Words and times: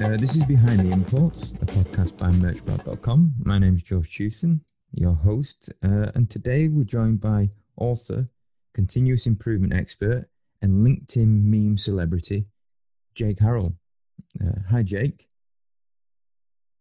Uh, 0.00 0.16
this 0.16 0.36
is 0.36 0.44
Behind 0.44 0.78
the 0.78 0.92
Imports, 0.92 1.50
a 1.60 1.66
podcast 1.66 2.16
by 2.16 2.28
Merchbelt.com. 2.28 3.34
My 3.40 3.58
name 3.58 3.74
is 3.74 3.82
George 3.82 4.08
Chewson, 4.08 4.60
your 4.92 5.14
host, 5.14 5.70
uh, 5.82 6.12
and 6.14 6.30
today 6.30 6.68
we're 6.68 6.84
joined 6.84 7.20
by 7.20 7.50
author, 7.76 8.28
continuous 8.72 9.26
improvement 9.26 9.74
expert, 9.74 10.28
and 10.62 10.86
LinkedIn 10.86 11.42
meme 11.42 11.76
celebrity, 11.76 12.46
Jake 13.16 13.38
Harrell. 13.38 13.74
Uh, 14.40 14.60
hi, 14.70 14.84
Jake. 14.84 15.28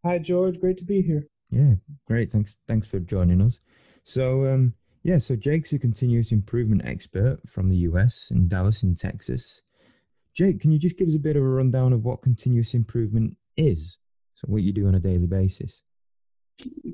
Hi, 0.05 0.19
George. 0.19 0.59
Great 0.59 0.77
to 0.77 0.85
be 0.85 1.01
here. 1.01 1.25
Yeah, 1.49 1.73
great. 2.05 2.31
Thanks. 2.31 2.55
Thanks 2.67 2.87
for 2.87 2.99
joining 2.99 3.41
us. 3.41 3.59
So, 4.03 4.45
um, 4.45 4.75
yeah, 5.01 5.17
so 5.17 5.35
Jake's 5.35 5.73
a 5.73 5.79
continuous 5.79 6.31
improvement 6.31 6.83
expert 6.85 7.39
from 7.49 7.69
the 7.69 7.77
US 7.77 8.27
in 8.29 8.47
Dallas, 8.47 8.83
in 8.83 8.95
Texas. 8.95 9.63
Jake, 10.37 10.59
can 10.61 10.71
you 10.71 10.77
just 10.77 10.99
give 10.99 11.07
us 11.07 11.15
a 11.15 11.19
bit 11.19 11.35
of 11.35 11.41
a 11.41 11.47
rundown 11.47 11.93
of 11.93 12.05
what 12.05 12.21
continuous 12.21 12.75
improvement 12.75 13.37
is? 13.57 13.97
So, 14.35 14.45
what 14.45 14.61
you 14.61 14.71
do 14.71 14.85
on 14.87 14.93
a 14.93 14.99
daily 14.99 15.25
basis? 15.25 15.81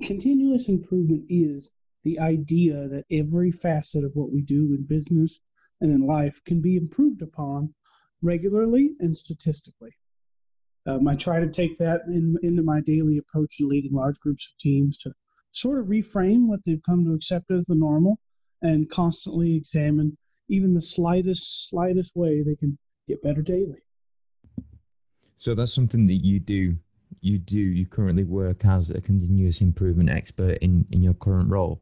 Continuous 0.01 0.69
improvement 0.69 1.25
is 1.27 1.69
the 2.05 2.19
idea 2.19 2.87
that 2.87 3.03
every 3.11 3.51
facet 3.51 4.05
of 4.05 4.11
what 4.13 4.31
we 4.31 4.41
do 4.41 4.73
in 4.73 4.85
business 4.87 5.41
and 5.81 5.91
in 5.91 6.07
life 6.07 6.41
can 6.45 6.61
be 6.61 6.77
improved 6.77 7.21
upon 7.21 7.73
regularly 8.21 8.95
and 9.01 9.15
statistically. 9.15 9.91
Um, 10.85 11.05
I 11.09 11.15
try 11.15 11.41
to 11.41 11.49
take 11.49 11.77
that 11.79 12.03
in, 12.07 12.37
into 12.43 12.63
my 12.63 12.79
daily 12.79 13.17
approach 13.17 13.57
to 13.57 13.67
leading 13.67 13.91
large 13.91 14.19
groups 14.21 14.49
of 14.49 14.57
teams 14.57 14.97
to 14.99 15.11
sort 15.51 15.79
of 15.79 15.87
reframe 15.87 16.47
what 16.47 16.61
they've 16.65 16.83
come 16.85 17.03
to 17.03 17.13
accept 17.13 17.51
as 17.51 17.65
the 17.65 17.75
normal 17.75 18.19
and 18.61 18.89
constantly 18.89 19.53
examine 19.53 20.17
even 20.49 20.73
the 20.73 20.81
slightest 20.81 21.69
slightest 21.69 22.15
way 22.15 22.41
they 22.41 22.55
can 22.55 22.77
get 23.07 23.21
better 23.21 23.41
daily. 23.41 23.81
So 25.37 25.53
that's 25.53 25.73
something 25.73 26.07
that 26.07 26.23
you 26.25 26.39
do. 26.39 26.77
You 27.21 27.37
do. 27.37 27.59
You 27.59 27.85
currently 27.85 28.23
work 28.23 28.65
as 28.65 28.89
a 28.89 29.01
continuous 29.01 29.61
improvement 29.61 30.09
expert 30.09 30.57
in 30.61 30.85
in 30.91 31.01
your 31.01 31.13
current 31.13 31.49
role. 31.49 31.81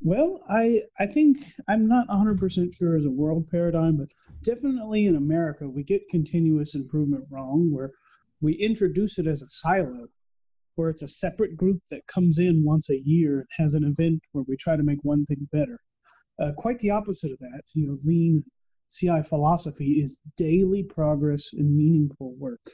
Well, 0.00 0.42
I 0.48 0.82
I 0.98 1.06
think 1.06 1.44
I'm 1.68 1.88
not 1.88 2.08
100% 2.08 2.74
sure 2.76 2.96
as 2.96 3.04
a 3.04 3.10
world 3.10 3.48
paradigm, 3.50 3.96
but 3.96 4.08
definitely 4.42 5.06
in 5.06 5.16
America 5.16 5.68
we 5.68 5.82
get 5.82 6.08
continuous 6.10 6.74
improvement 6.74 7.24
wrong, 7.30 7.72
where 7.72 7.92
we 8.40 8.52
introduce 8.54 9.18
it 9.18 9.26
as 9.26 9.42
a 9.42 9.50
silo, 9.50 10.06
where 10.76 10.90
it's 10.90 11.02
a 11.02 11.08
separate 11.08 11.56
group 11.56 11.80
that 11.90 12.06
comes 12.06 12.38
in 12.38 12.64
once 12.64 12.90
a 12.90 13.00
year 13.04 13.38
and 13.38 13.48
has 13.64 13.74
an 13.74 13.84
event 13.84 14.20
where 14.32 14.44
we 14.46 14.56
try 14.56 14.76
to 14.76 14.82
make 14.82 15.00
one 15.02 15.24
thing 15.24 15.48
better. 15.50 15.80
Uh, 16.38 16.52
quite 16.52 16.78
the 16.80 16.90
opposite 16.90 17.32
of 17.32 17.38
that. 17.38 17.62
You 17.74 17.88
know, 17.88 17.98
lean 18.04 18.44
CI 18.90 19.22
philosophy 19.22 20.00
is 20.00 20.20
daily 20.36 20.82
progress 20.82 21.52
and 21.52 21.76
meaningful 21.76 22.34
work. 22.36 22.70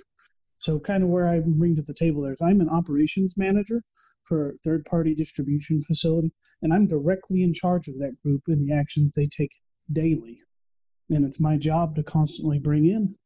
So, 0.57 0.79
kind 0.79 1.03
of 1.03 1.09
where 1.09 1.29
I 1.29 1.41
bring 1.41 1.75
to 1.77 1.83
the 1.83 1.95
table 1.95 2.23
there 2.23 2.33
is 2.33 2.43
I'm 2.43 2.61
an 2.61 2.69
operations 2.69 3.35
manager 3.37 3.83
for 4.25 4.51
a 4.51 4.59
third 4.59 4.85
party 4.85 5.15
distribution 5.15 5.83
facility, 5.83 6.33
and 6.63 6.73
I'm 6.73 6.87
directly 6.87 7.43
in 7.43 7.53
charge 7.53 7.89
of 7.89 7.99
that 7.99 8.17
group 8.23 8.43
and 8.47 8.63
the 8.63 8.75
actions 8.75 9.11
they 9.11 9.27
take 9.27 9.53
daily. 9.93 10.41
And 11.11 11.25
it's 11.25 11.41
my 11.41 11.57
job 11.57 11.97
to 11.97 12.03
constantly 12.03 12.59
bring 12.59 12.87
in 12.87 13.17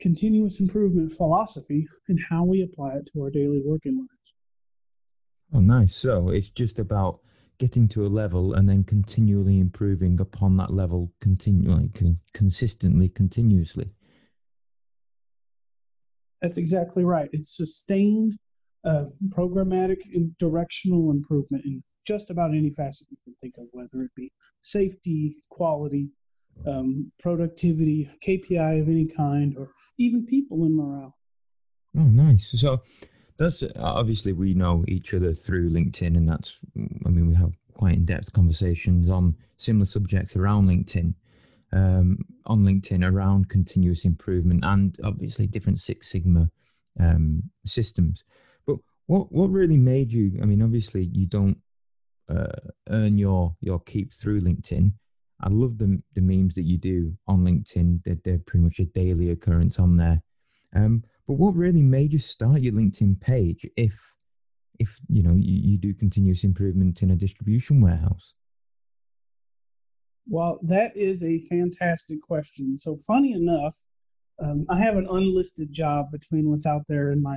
continuous 0.00 0.60
improvement 0.60 1.12
philosophy 1.12 1.86
and 2.08 2.18
how 2.28 2.44
we 2.44 2.62
apply 2.62 2.96
it 2.96 3.08
to 3.12 3.22
our 3.22 3.30
daily 3.30 3.62
working 3.64 3.96
lives. 3.96 4.10
Oh, 5.52 5.60
nice. 5.60 5.96
So 5.96 6.28
it's 6.30 6.50
just 6.50 6.78
about 6.78 7.20
getting 7.64 7.88
to 7.88 8.04
a 8.04 8.08
level 8.08 8.52
and 8.52 8.68
then 8.68 8.84
continually 8.84 9.58
improving 9.58 10.20
upon 10.20 10.54
that 10.58 10.70
level 10.70 11.10
continually, 11.18 11.90
consistently, 12.34 13.08
continuously. 13.08 13.88
That's 16.42 16.58
exactly 16.58 17.04
right. 17.04 17.30
It's 17.32 17.56
sustained, 17.56 18.36
uh, 18.84 19.06
programmatic, 19.30 20.00
and 20.12 20.36
directional 20.36 21.10
improvement 21.10 21.64
in 21.64 21.82
just 22.06 22.28
about 22.28 22.50
any 22.50 22.68
facet 22.68 23.06
you 23.10 23.16
can 23.24 23.34
think 23.40 23.54
of, 23.56 23.64
whether 23.72 24.04
it 24.04 24.10
be 24.14 24.30
safety, 24.60 25.36
quality, 25.48 26.10
um, 26.66 27.10
productivity, 27.18 28.10
KPI 28.22 28.82
of 28.82 28.90
any 28.90 29.06
kind, 29.06 29.56
or 29.56 29.70
even 29.96 30.26
people 30.26 30.64
and 30.64 30.76
morale. 30.76 31.16
Oh, 31.96 32.02
nice. 32.02 32.52
So 32.60 32.82
that's 33.36 33.64
obviously 33.76 34.32
we 34.32 34.54
know 34.54 34.84
each 34.86 35.12
other 35.12 35.34
through 35.34 35.70
LinkedIn, 35.70 36.16
and 36.16 36.28
that's 36.28 36.58
I 36.76 37.08
mean 37.08 37.28
we 37.28 37.34
have 37.34 37.52
quite 37.74 37.94
in 37.94 38.04
depth 38.04 38.32
conversations 38.32 39.10
on 39.10 39.36
similar 39.56 39.86
subjects 39.86 40.36
around 40.36 40.68
LinkedIn. 40.68 41.14
Um, 41.72 42.18
on 42.46 42.62
LinkedIn 42.62 43.04
around 43.04 43.48
continuous 43.48 44.04
improvement 44.04 44.64
and 44.64 44.96
obviously 45.02 45.48
different 45.48 45.80
Six 45.80 46.08
Sigma 46.08 46.50
um, 47.00 47.50
systems. 47.66 48.22
But 48.64 48.76
what 49.06 49.32
what 49.32 49.50
really 49.50 49.78
made 49.78 50.12
you? 50.12 50.38
I 50.40 50.44
mean, 50.44 50.62
obviously 50.62 51.10
you 51.12 51.26
don't 51.26 51.58
uh, 52.28 52.70
earn 52.88 53.18
your 53.18 53.56
your 53.60 53.80
keep 53.80 54.14
through 54.14 54.42
LinkedIn. 54.42 54.92
I 55.40 55.48
love 55.48 55.78
the 55.78 56.00
the 56.14 56.20
memes 56.20 56.54
that 56.54 56.62
you 56.62 56.78
do 56.78 57.16
on 57.26 57.44
LinkedIn. 57.44 58.04
They're, 58.04 58.18
they're 58.24 58.38
pretty 58.38 58.64
much 58.64 58.78
a 58.78 58.84
daily 58.84 59.30
occurrence 59.30 59.78
on 59.78 59.96
there. 59.96 60.22
Um, 60.74 61.04
but 61.26 61.34
what 61.34 61.54
really 61.54 61.82
made 61.82 62.12
you 62.12 62.18
start 62.18 62.60
your 62.60 62.72
LinkedIn 62.72 63.20
page 63.20 63.66
if 63.76 64.14
if 64.78 64.98
you 65.08 65.22
know 65.22 65.34
you, 65.34 65.72
you 65.72 65.78
do 65.78 65.94
continuous 65.94 66.44
improvement 66.44 67.02
in 67.02 67.10
a 67.10 67.16
distribution 67.16 67.80
warehouse? 67.80 68.34
Well, 70.26 70.58
that 70.62 70.96
is 70.96 71.22
a 71.22 71.40
fantastic 71.40 72.22
question. 72.22 72.78
So, 72.78 72.96
funny 73.06 73.32
enough, 73.32 73.76
um, 74.40 74.66
I 74.68 74.78
have 74.78 74.96
an 74.96 75.06
unlisted 75.08 75.72
job 75.72 76.06
between 76.10 76.48
what's 76.48 76.66
out 76.66 76.82
there 76.88 77.10
and 77.10 77.22
my 77.22 77.36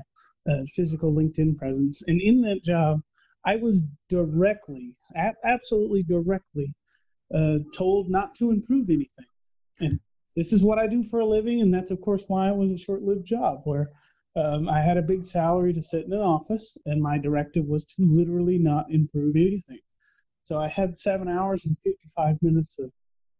uh, 0.50 0.64
physical 0.74 1.14
LinkedIn 1.14 1.58
presence. 1.58 2.08
And 2.08 2.22
in 2.22 2.42
that 2.42 2.64
job, 2.64 3.02
I 3.46 3.58
was 3.58 3.84
directly, 4.09 4.96
a- 5.16 5.34
absolutely 5.44 6.04
directly, 6.04 6.74
uh, 7.34 7.59
told 7.78 8.09
not 8.09 8.36
to 8.36 8.52
improve 8.52 8.90
anything. 8.90 9.25
And 9.80 10.00
this 10.36 10.54
is 10.54 10.64
what 10.64 10.80
I 10.80 10.88
do 10.88 11.04
for 11.04 11.19
a 11.19 11.25
living, 11.25 11.62
and 11.62 11.74
that's 11.74 11.92
of 11.92 12.02
course 12.02 12.25
why 12.28 12.50
it 12.50 12.56
was 12.56 12.72
a 12.72 12.78
short-lived 12.78 13.25
job 13.25 13.62
where 13.66 13.90
um, 14.38 14.70
I 14.70 14.81
had 14.81 14.98
a 14.98 15.02
big 15.02 15.25
salary 15.25 15.74
to 15.74 15.81
sit 15.81 16.06
in 16.06 16.14
an 16.14 16.22
office, 16.22 16.78
and 16.86 17.02
my 17.02 17.18
directive 17.18 17.66
was 17.66 17.86
to 17.86 18.06
literally 18.06 18.59
not 18.59 18.92
improve 18.92 19.36
anything. 19.36 19.80
So 20.44 20.59
I 20.59 20.68
had 20.68 20.96
seven 20.96 21.28
hours 21.28 21.66
and 21.66 21.75
55 21.84 22.38
minutes 22.42 22.80
of 22.80 22.92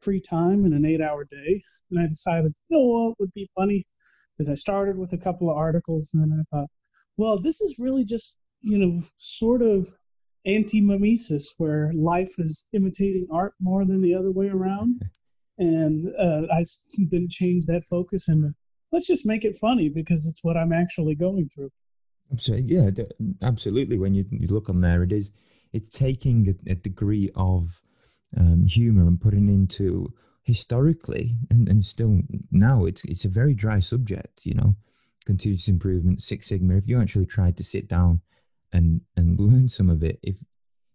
free 0.02 0.20
time 0.20 0.66
in 0.66 0.74
an 0.74 0.86
eight-hour 0.86 1.26
day, 1.26 1.62
and 1.92 2.00
I 2.00 2.08
decided, 2.08 2.54
you 2.70 2.78
know 2.78 2.86
what 2.86 3.20
would 3.20 3.34
be 3.34 3.50
funny, 3.56 3.86
because 4.34 4.50
I 4.50 4.56
started 4.56 4.98
with 4.98 5.14
a 5.14 5.18
couple 5.18 5.50
of 5.50 5.58
articles, 5.58 6.10
and 6.14 6.24
then 6.24 6.40
I 6.40 6.56
thought, 6.56 6.70
well, 7.16 7.40
this 7.40 7.62
is 7.62 7.80
really 7.80 8.04
just 8.04 8.38
you 8.62 8.80
know 8.80 9.04
sort 9.18 9.62
of 9.62 9.90
anti-mimesis, 10.46 11.56
where 11.58 11.92
life 11.94 12.40
is 12.40 12.68
imitating 12.74 13.28
art 13.32 13.54
more 13.60 13.86
than 13.86 14.02
the 14.02 14.16
other 14.16 14.32
way 14.32 14.50
around 14.50 15.02
and 15.58 16.08
uh, 16.20 16.44
I 16.52 16.64
then 17.10 17.28
change 17.30 17.66
that 17.66 17.84
focus 17.86 18.30
and 18.30 18.54
let's 18.92 19.08
just 19.08 19.26
make 19.26 19.46
it 19.46 19.58
funny 19.58 19.90
because 19.90 20.28
it's 20.28 20.44
what 20.44 20.58
I'm 20.58 20.74
actually 20.74 21.16
going 21.16 21.50
through. 21.50 21.72
Absolutely, 22.32 22.76
yeah, 22.76 22.90
absolutely. 23.42 23.98
When 23.98 24.14
you, 24.14 24.26
you 24.30 24.48
look 24.48 24.70
on 24.70 24.82
there, 24.82 25.04
it 25.04 25.12
is 25.12 25.32
it's 25.74 25.90
taking 25.90 26.48
a, 26.50 26.72
a 26.72 26.76
degree 26.76 27.30
of 27.36 27.82
um, 28.36 28.66
humor 28.66 29.08
and 29.08 29.20
putting 29.20 29.48
into 29.48 30.14
historically 30.44 31.36
and, 31.50 31.68
and 31.68 31.84
still 31.84 32.22
now 32.52 32.86
it's 32.86 33.04
it's 33.06 33.26
a 33.26 33.30
very 33.30 33.54
dry 33.54 33.80
subject. 33.80 34.46
You 34.46 34.56
know, 34.56 34.76
continuous 35.26 35.68
improvement, 35.68 36.22
Six 36.22 36.48
Sigma. 36.48 36.76
If 36.78 36.88
you 36.88 37.02
actually 37.02 37.26
tried 37.26 37.58
to 37.58 37.64
sit 37.64 37.88
down 37.88 38.22
and 38.74 39.02
and 39.16 39.40
learn 39.40 39.70
some 39.70 39.90
of 39.90 40.04
it, 40.04 40.20
if 40.22 40.36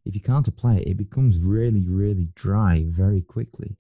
if 0.05 0.15
you 0.15 0.21
can't 0.21 0.49
apply 0.49 0.77
it, 0.77 0.89
it 0.89 0.97
becomes 0.97 1.39
really 1.39 1.87
really 1.87 2.29
dry 2.35 2.85
very 2.87 3.23
quickly. 3.23 3.77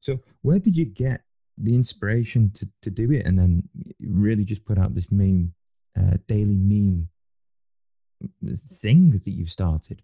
So 0.00 0.20
where 0.42 0.58
did 0.58 0.76
you 0.76 0.84
get 0.84 1.22
the 1.60 1.74
inspiration 1.74 2.50
to, 2.54 2.68
to 2.82 2.90
do 2.90 3.10
it 3.12 3.26
and 3.26 3.38
then 3.38 3.68
really 4.00 4.44
just 4.44 4.64
put 4.64 4.78
out 4.78 4.94
this 4.94 5.10
meme, 5.10 5.54
uh, 5.98 6.16
daily 6.26 6.56
meme 6.56 7.08
thing 8.54 9.10
that 9.10 9.26
you've 9.26 9.50
started? 9.50 10.02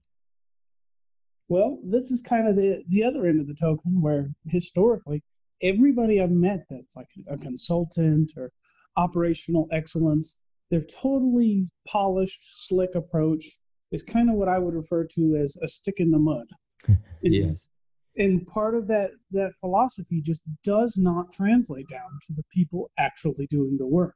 Well, 1.49 1.79
this 1.85 2.11
is 2.11 2.23
kind 2.23 2.49
of 2.49 2.57
the, 2.57 2.83
the 2.89 3.05
other 3.05 3.27
end 3.27 3.41
of 3.41 3.47
the 3.47 3.55
token 3.55 4.01
where 4.01 4.31
historically 4.47 5.23
everybody 5.63 6.21
I've 6.21 6.31
met 6.31 6.65
that's 6.71 6.97
like 6.97 7.09
a 7.29 7.37
consultant 7.37 8.33
or 8.37 8.51
operational 8.97 9.69
excellence, 9.71 10.41
their 10.71 10.83
totally 10.83 11.69
polished, 11.87 12.67
slick 12.67 12.95
approach 12.95 13.45
is 13.93 14.03
kind 14.03 14.31
of 14.31 14.37
what 14.37 14.49
I 14.49 14.59
would 14.59 14.75
refer 14.75 15.05
to 15.05 15.37
as 15.37 15.57
a 15.63 15.69
stick 15.69 15.97
in 15.99 16.11
the 16.11 16.19
mud. 16.19 16.47
yes 17.23 17.67
and 18.17 18.47
part 18.47 18.75
of 18.75 18.87
that 18.89 19.11
that 19.33 19.53
philosophy 19.61 20.21
just 20.21 20.43
does 20.63 20.97
not 20.99 21.33
translate 21.33 21.89
down 21.89 22.11
to 22.27 22.33
the 22.35 22.45
people 22.53 22.91
actually 22.99 23.47
doing 23.47 23.77
the 23.79 23.87
work. 23.87 24.15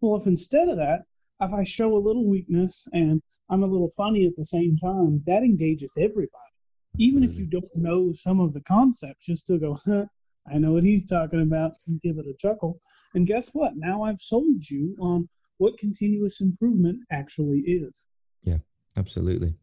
Well 0.00 0.20
if 0.20 0.26
instead 0.26 0.68
of 0.68 0.76
that 0.76 1.02
if 1.40 1.52
i 1.52 1.62
show 1.62 1.96
a 1.96 2.06
little 2.06 2.26
weakness 2.26 2.86
and 2.92 3.22
i'm 3.50 3.62
a 3.62 3.66
little 3.66 3.90
funny 3.96 4.26
at 4.26 4.36
the 4.36 4.44
same 4.44 4.76
time 4.76 5.22
that 5.26 5.42
engages 5.42 5.96
everybody. 5.96 6.54
Even 6.96 7.22
if 7.22 7.36
you 7.36 7.46
mm-hmm. 7.46 7.60
don't 7.60 7.76
know 7.76 8.12
some 8.12 8.40
of 8.40 8.52
the 8.52 8.62
concepts 8.62 9.24
just 9.24 9.46
to 9.46 9.58
go 9.58 9.78
huh, 9.84 10.06
i 10.52 10.58
know 10.58 10.72
what 10.72 10.84
he's 10.84 11.06
talking 11.06 11.42
about 11.42 11.72
and 11.86 12.00
give 12.02 12.18
it 12.18 12.26
a 12.26 12.34
chuckle. 12.38 12.80
And 13.14 13.26
guess 13.26 13.50
what? 13.54 13.72
Now 13.76 14.02
i've 14.02 14.20
sold 14.20 14.68
you 14.68 14.96
on 15.00 15.28
what 15.58 15.78
continuous 15.78 16.40
improvement 16.40 17.00
actually 17.10 17.60
is. 17.60 18.04
Yeah, 18.42 18.58
absolutely. 18.96 19.54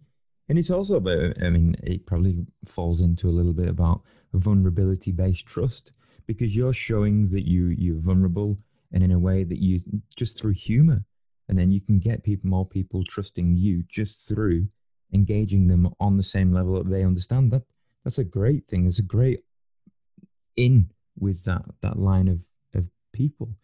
And 0.47 0.59
it's 0.59 0.69
also 0.69 0.95
about, 0.95 1.41
I 1.41 1.49
mean, 1.49 1.75
it 1.83 2.05
probably 2.05 2.45
falls 2.65 3.01
into 3.01 3.27
a 3.27 3.31
little 3.31 3.53
bit 3.53 3.67
about 3.67 4.01
vulnerability 4.33 5.11
based 5.11 5.45
trust 5.45 5.91
because 6.27 6.55
you're 6.55 6.73
showing 6.73 7.29
that 7.31 7.47
you, 7.47 7.67
you're 7.67 7.99
vulnerable 8.01 8.59
and 8.91 9.03
in 9.03 9.11
a 9.11 9.19
way 9.19 9.43
that 9.43 9.61
you 9.61 9.79
just 10.15 10.39
through 10.39 10.53
humor. 10.53 11.05
And 11.47 11.57
then 11.57 11.71
you 11.71 11.81
can 11.81 11.99
get 11.99 12.23
people, 12.23 12.49
more 12.49 12.65
people 12.65 13.03
trusting 13.03 13.55
you 13.55 13.83
just 13.87 14.27
through 14.27 14.67
engaging 15.13 15.67
them 15.67 15.89
on 15.99 16.17
the 16.17 16.23
same 16.23 16.51
level 16.51 16.75
that 16.75 16.89
they 16.89 17.03
understand 17.03 17.51
that. 17.51 17.63
That's 18.03 18.17
a 18.17 18.23
great 18.23 18.65
thing. 18.65 18.85
It's 18.85 18.99
a 18.99 19.03
great 19.03 19.41
in 20.55 20.91
with 21.17 21.43
that, 21.45 21.65
that 21.81 21.97
line 21.97 22.27
of, 22.27 22.39
of 22.73 22.89
people. 23.13 23.55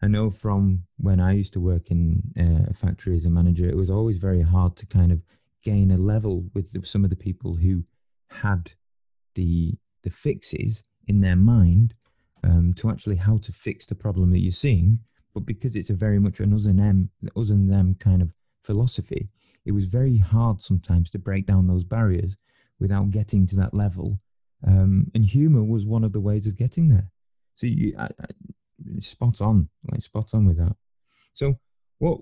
I 0.00 0.06
know 0.06 0.30
from 0.30 0.84
when 0.96 1.20
I 1.20 1.32
used 1.32 1.52
to 1.54 1.60
work 1.60 1.90
in 1.90 2.22
uh, 2.38 2.70
a 2.70 2.74
factory 2.74 3.16
as 3.16 3.24
a 3.24 3.30
manager, 3.30 3.68
it 3.68 3.76
was 3.76 3.90
always 3.90 4.18
very 4.18 4.42
hard 4.42 4.76
to 4.76 4.86
kind 4.86 5.10
of 5.10 5.22
gain 5.62 5.90
a 5.90 5.96
level 5.96 6.46
with 6.54 6.86
some 6.86 7.04
of 7.04 7.10
the 7.10 7.16
people 7.16 7.56
who 7.56 7.84
had 8.30 8.72
the 9.34 9.74
the 10.02 10.10
fixes 10.10 10.82
in 11.06 11.20
their 11.20 11.36
mind 11.36 11.94
um, 12.44 12.72
to 12.74 12.90
actually 12.90 13.16
how 13.16 13.38
to 13.38 13.52
fix 13.52 13.86
the 13.86 13.94
problem 13.94 14.30
that 14.30 14.40
you're 14.40 14.52
seeing. 14.52 15.00
But 15.34 15.44
because 15.44 15.76
it's 15.76 15.90
a 15.90 15.94
very 15.94 16.18
much 16.18 16.40
an 16.40 16.54
us 16.54 16.66
and 16.66 16.78
them, 16.78 17.10
us 17.36 17.50
and 17.50 17.70
them 17.70 17.94
kind 17.98 18.22
of 18.22 18.32
philosophy, 18.62 19.28
it 19.64 19.72
was 19.72 19.84
very 19.84 20.18
hard 20.18 20.62
sometimes 20.62 21.10
to 21.10 21.18
break 21.18 21.46
down 21.46 21.66
those 21.66 21.84
barriers 21.84 22.36
without 22.78 23.10
getting 23.10 23.46
to 23.46 23.56
that 23.56 23.74
level. 23.74 24.20
Um, 24.66 25.10
and 25.14 25.24
humor 25.24 25.62
was 25.62 25.86
one 25.86 26.04
of 26.04 26.12
the 26.12 26.20
ways 26.20 26.46
of 26.46 26.56
getting 26.56 26.88
there. 26.88 27.10
So 27.54 27.66
you, 27.66 27.94
I, 27.98 28.04
I, 28.04 29.00
spot 29.00 29.40
on, 29.40 29.68
like 29.90 30.02
spot 30.02 30.30
on 30.32 30.46
with 30.46 30.58
that. 30.58 30.76
So 31.34 31.58
what 31.98 32.20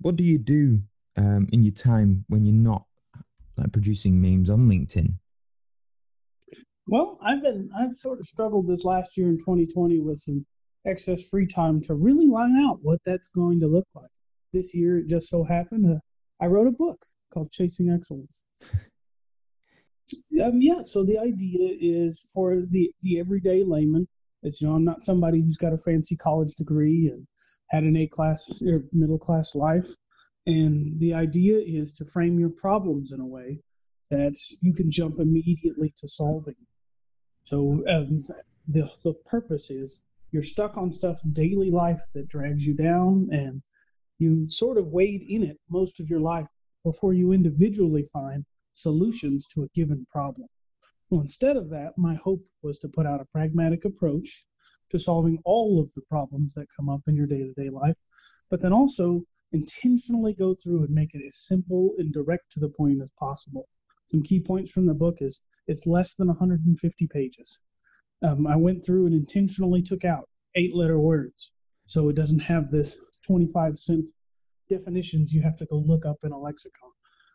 what 0.00 0.16
do 0.16 0.24
you 0.24 0.38
do 0.38 0.82
um, 1.16 1.48
in 1.52 1.62
your 1.62 1.72
time 1.72 2.24
when 2.28 2.44
you're 2.44 2.54
not 2.54 2.84
like 3.56 3.72
producing 3.72 4.20
memes 4.20 4.50
on 4.50 4.68
LinkedIn? 4.68 5.14
Well, 6.86 7.18
I've 7.22 7.42
been 7.42 7.70
I've 7.78 7.96
sort 7.96 8.20
of 8.20 8.26
struggled 8.26 8.66
this 8.66 8.84
last 8.84 9.16
year 9.16 9.28
in 9.28 9.38
2020 9.38 10.00
with 10.00 10.18
some 10.18 10.44
excess 10.86 11.28
free 11.28 11.46
time 11.46 11.80
to 11.82 11.94
really 11.94 12.26
line 12.26 12.56
out 12.60 12.78
what 12.82 13.00
that's 13.06 13.30
going 13.30 13.60
to 13.60 13.66
look 13.66 13.86
like. 13.94 14.10
This 14.52 14.74
year, 14.74 14.98
it 14.98 15.08
just 15.08 15.28
so 15.28 15.44
happened 15.44 15.90
uh, 15.90 15.98
I 16.40 16.46
wrote 16.46 16.66
a 16.66 16.72
book 16.72 17.04
called 17.32 17.50
Chasing 17.50 17.90
Excellence. 17.90 18.42
um, 20.42 20.60
yeah, 20.60 20.80
so 20.80 21.04
the 21.04 21.18
idea 21.18 21.76
is 21.80 22.26
for 22.32 22.62
the 22.68 22.92
the 23.02 23.18
everyday 23.18 23.64
layman. 23.64 24.06
As 24.44 24.60
you 24.60 24.68
know, 24.68 24.74
I'm 24.74 24.84
not 24.84 25.02
somebody 25.02 25.40
who's 25.40 25.56
got 25.56 25.72
a 25.72 25.78
fancy 25.78 26.16
college 26.16 26.54
degree 26.56 27.08
and 27.08 27.26
had 27.70 27.84
an 27.84 27.96
A 27.96 28.06
class 28.06 28.60
or 28.62 28.84
middle 28.92 29.18
class 29.18 29.54
life. 29.54 29.88
And 30.46 31.00
the 31.00 31.14
idea 31.14 31.58
is 31.58 31.92
to 31.94 32.04
frame 32.04 32.38
your 32.38 32.50
problems 32.50 33.12
in 33.12 33.20
a 33.20 33.26
way 33.26 33.60
that 34.10 34.36
you 34.60 34.74
can 34.74 34.90
jump 34.90 35.18
immediately 35.18 35.94
to 35.98 36.08
solving. 36.08 36.56
So 37.44 37.82
um, 37.88 38.26
the 38.68 38.90
the 39.02 39.14
purpose 39.26 39.70
is 39.70 40.02
you're 40.30 40.42
stuck 40.42 40.76
on 40.76 40.90
stuff 40.92 41.20
daily 41.32 41.70
life 41.70 42.02
that 42.14 42.28
drags 42.28 42.64
you 42.66 42.74
down, 42.74 43.28
and 43.32 43.62
you 44.18 44.46
sort 44.46 44.78
of 44.78 44.88
wade 44.88 45.22
in 45.28 45.42
it 45.42 45.58
most 45.70 46.00
of 46.00 46.10
your 46.10 46.20
life 46.20 46.46
before 46.84 47.14
you 47.14 47.32
individually 47.32 48.06
find 48.12 48.44
solutions 48.72 49.48
to 49.48 49.62
a 49.62 49.68
given 49.74 50.06
problem. 50.10 50.48
Well, 51.08 51.20
instead 51.20 51.56
of 51.56 51.70
that, 51.70 51.96
my 51.96 52.14
hope 52.14 52.44
was 52.62 52.78
to 52.80 52.88
put 52.88 53.06
out 53.06 53.20
a 53.20 53.26
pragmatic 53.26 53.84
approach 53.84 54.44
to 54.90 54.98
solving 54.98 55.38
all 55.44 55.80
of 55.80 55.92
the 55.94 56.02
problems 56.02 56.54
that 56.54 56.66
come 56.76 56.88
up 56.88 57.00
in 57.06 57.16
your 57.16 57.26
day 57.26 57.38
to 57.38 57.52
day 57.54 57.70
life, 57.70 57.96
but 58.50 58.60
then 58.60 58.72
also 58.72 59.24
intentionally 59.54 60.34
go 60.34 60.52
through 60.52 60.84
and 60.84 60.94
make 60.94 61.14
it 61.14 61.24
as 61.26 61.36
simple 61.36 61.94
and 61.98 62.12
direct 62.12 62.50
to 62.52 62.60
the 62.60 62.68
point 62.68 63.00
as 63.00 63.10
possible. 63.18 63.68
Some 64.06 64.22
key 64.22 64.40
points 64.40 64.70
from 64.70 64.86
the 64.86 64.94
book 64.94 65.18
is 65.20 65.42
it's 65.68 65.86
less 65.86 66.16
than 66.16 66.28
150 66.28 67.06
pages. 67.06 67.60
Um, 68.22 68.46
I 68.46 68.56
went 68.56 68.84
through 68.84 69.06
and 69.06 69.14
intentionally 69.14 69.80
took 69.80 70.04
out 70.04 70.28
eight 70.56 70.74
letter 70.74 70.98
words 70.98 71.52
so 71.86 72.08
it 72.08 72.16
doesn't 72.16 72.40
have 72.40 72.70
this 72.70 73.00
25 73.26 73.76
cent 73.76 74.06
definitions 74.68 75.32
you 75.32 75.42
have 75.42 75.56
to 75.58 75.66
go 75.66 75.76
look 75.76 76.04
up 76.04 76.16
in 76.24 76.32
a 76.32 76.38
lexicon. 76.38 76.90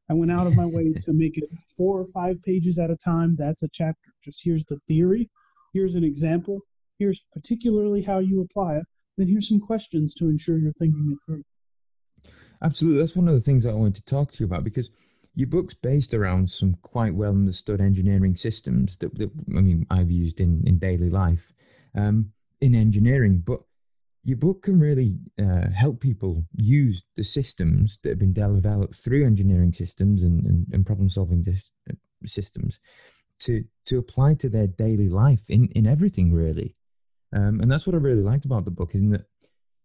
I 0.09 0.13
went 0.13 0.31
out 0.31 0.47
of 0.47 0.55
my 0.55 0.65
way 0.65 0.91
to 0.91 1.13
make 1.13 1.37
it 1.37 1.49
four 1.77 1.99
or 1.99 2.05
five 2.05 2.41
pages 2.41 2.79
at 2.79 2.89
a 2.89 2.97
time. 2.97 3.35
That's 3.37 3.63
a 3.63 3.69
chapter. 3.71 4.11
Just 4.23 4.41
here's 4.43 4.65
the 4.65 4.79
theory, 4.87 5.29
here's 5.73 5.95
an 5.95 6.03
example, 6.03 6.59
here's 6.97 7.23
particularly 7.31 8.01
how 8.01 8.19
you 8.19 8.41
apply 8.41 8.77
it, 8.77 8.85
then 9.17 9.27
here's 9.27 9.47
some 9.47 9.59
questions 9.59 10.15
to 10.15 10.25
ensure 10.25 10.57
you're 10.57 10.73
thinking 10.73 11.11
it 11.11 11.19
through. 11.25 11.43
Absolutely. 12.61 12.99
That's 12.99 13.15
one 13.15 13.27
of 13.27 13.33
the 13.33 13.41
things 13.41 13.65
I 13.65 13.73
wanted 13.73 13.95
to 13.95 14.05
talk 14.05 14.31
to 14.31 14.43
you 14.43 14.45
about 14.45 14.63
because 14.63 14.89
your 15.35 15.47
book's 15.47 15.73
based 15.73 16.13
around 16.13 16.49
some 16.49 16.75
quite 16.81 17.15
well 17.15 17.31
understood 17.31 17.79
engineering 17.79 18.35
systems 18.35 18.97
that, 18.97 19.17
that 19.17 19.31
I 19.55 19.61
mean 19.61 19.85
I've 19.89 20.11
used 20.11 20.39
in, 20.39 20.63
in 20.65 20.77
daily 20.77 21.09
life 21.09 21.51
um, 21.95 22.31
in 22.59 22.75
engineering, 22.75 23.43
but 23.45 23.61
your 24.25 24.37
book 24.37 24.63
can 24.63 24.79
really 24.79 25.17
uh, 25.41 25.69
help 25.69 26.01
people 26.01 26.45
use 26.57 27.03
the 27.15 27.23
systems 27.23 27.99
that 28.03 28.09
have 28.09 28.19
been 28.19 28.33
developed 28.33 28.95
through 28.95 29.25
engineering 29.25 29.71
systems 29.71 30.23
and, 30.23 30.45
and, 30.45 30.67
and 30.73 30.85
problem 30.85 31.09
solving 31.09 31.45
uh, 31.89 31.93
systems 32.25 32.79
to 33.39 33.63
to 33.85 33.97
apply 33.97 34.33
to 34.33 34.49
their 34.49 34.67
daily 34.67 35.07
life 35.07 35.43
in, 35.47 35.67
in 35.67 35.87
everything 35.87 36.33
really. 36.33 36.75
Um, 37.31 37.61
and 37.61 37.71
that's 37.71 37.87
what 37.87 37.95
I 37.95 37.99
really 37.99 38.23
liked 38.23 38.45
about 38.45 38.65
the 38.65 38.71
book, 38.71 38.93
isn't 38.95 39.11
that 39.11 39.25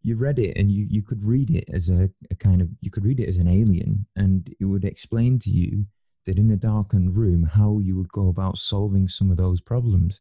you 0.05 0.17
read 0.17 0.39
it 0.39 0.57
and 0.57 0.71
you, 0.71 0.87
you 0.89 1.03
could 1.03 1.25
read 1.25 1.51
it 1.51 1.65
as 1.73 1.89
a, 1.89 2.11
a 2.31 2.35
kind 2.37 2.61
of 2.61 2.69
you 2.81 2.91
could 2.91 3.05
read 3.05 3.19
it 3.19 3.29
as 3.29 3.39
an 3.39 3.49
alien 3.49 4.07
and 4.15 4.55
it 4.61 4.67
would 4.67 4.85
explain 4.85 5.39
to 5.41 5.51
you 5.51 5.85
that 6.27 6.39
in 6.39 6.51
a 6.51 6.57
darkened 6.57 7.17
room 7.17 7.45
how 7.45 7.79
you 7.79 7.97
would 7.97 8.13
go 8.13 8.29
about 8.29 8.59
solving 8.59 9.09
some 9.09 9.31
of 9.31 9.39
those 9.39 9.61
problems. 9.61 10.21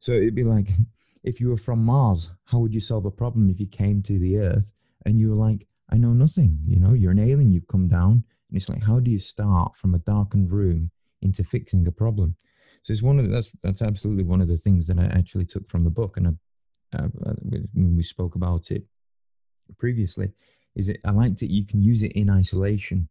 So 0.00 0.12
it'd 0.12 0.36
be 0.36 0.44
like 0.44 0.68
if 1.24 1.40
you 1.40 1.48
were 1.50 1.56
from 1.56 1.84
mars 1.84 2.30
how 2.46 2.58
would 2.58 2.72
you 2.72 2.80
solve 2.80 3.04
a 3.04 3.10
problem 3.10 3.50
if 3.50 3.60
you 3.60 3.66
came 3.66 4.02
to 4.02 4.18
the 4.18 4.38
earth 4.38 4.72
and 5.04 5.20
you 5.20 5.30
were 5.30 5.36
like 5.36 5.68
i 5.90 5.96
know 5.96 6.12
nothing 6.12 6.58
you 6.64 6.78
know? 6.78 6.94
You're 6.94 7.12
an 7.12 7.18
alien 7.18 7.52
you've 7.52 7.68
come 7.68 7.88
down. 7.88 8.24
And 8.48 8.56
it's 8.56 8.68
like 8.68 8.84
how 8.84 9.00
do 9.00 9.10
you 9.10 9.18
start 9.18 9.76
from 9.76 9.94
a 9.94 9.98
darkened 9.98 10.52
room 10.52 10.92
into 11.20 11.42
fixing 11.42 11.86
a 11.88 11.92
problem? 11.92 12.36
So 12.84 12.92
it's 12.92 13.02
one 13.02 13.18
of 13.18 13.26
the, 13.26 13.32
that's 13.32 13.50
that's 13.64 13.82
absolutely 13.82 14.24
one 14.24 14.40
of 14.40 14.48
the 14.48 14.56
things 14.56 14.86
that 14.86 14.98
i 14.98 15.06
actually 15.06 15.46
took 15.46 15.68
from 15.68 15.82
the 15.82 15.90
book 15.90 16.16
and 16.16 16.26
I, 16.28 16.98
uh, 16.98 17.34
we 17.74 18.02
spoke 18.02 18.34
about 18.34 18.70
it 18.70 18.84
previously, 19.78 20.32
is 20.74 20.88
it 20.88 21.00
I 21.04 21.10
liked 21.10 21.40
that 21.40 21.50
you 21.50 21.66
can 21.66 21.82
use 21.82 22.02
it 22.02 22.12
in 22.12 22.30
isolation. 22.30 23.08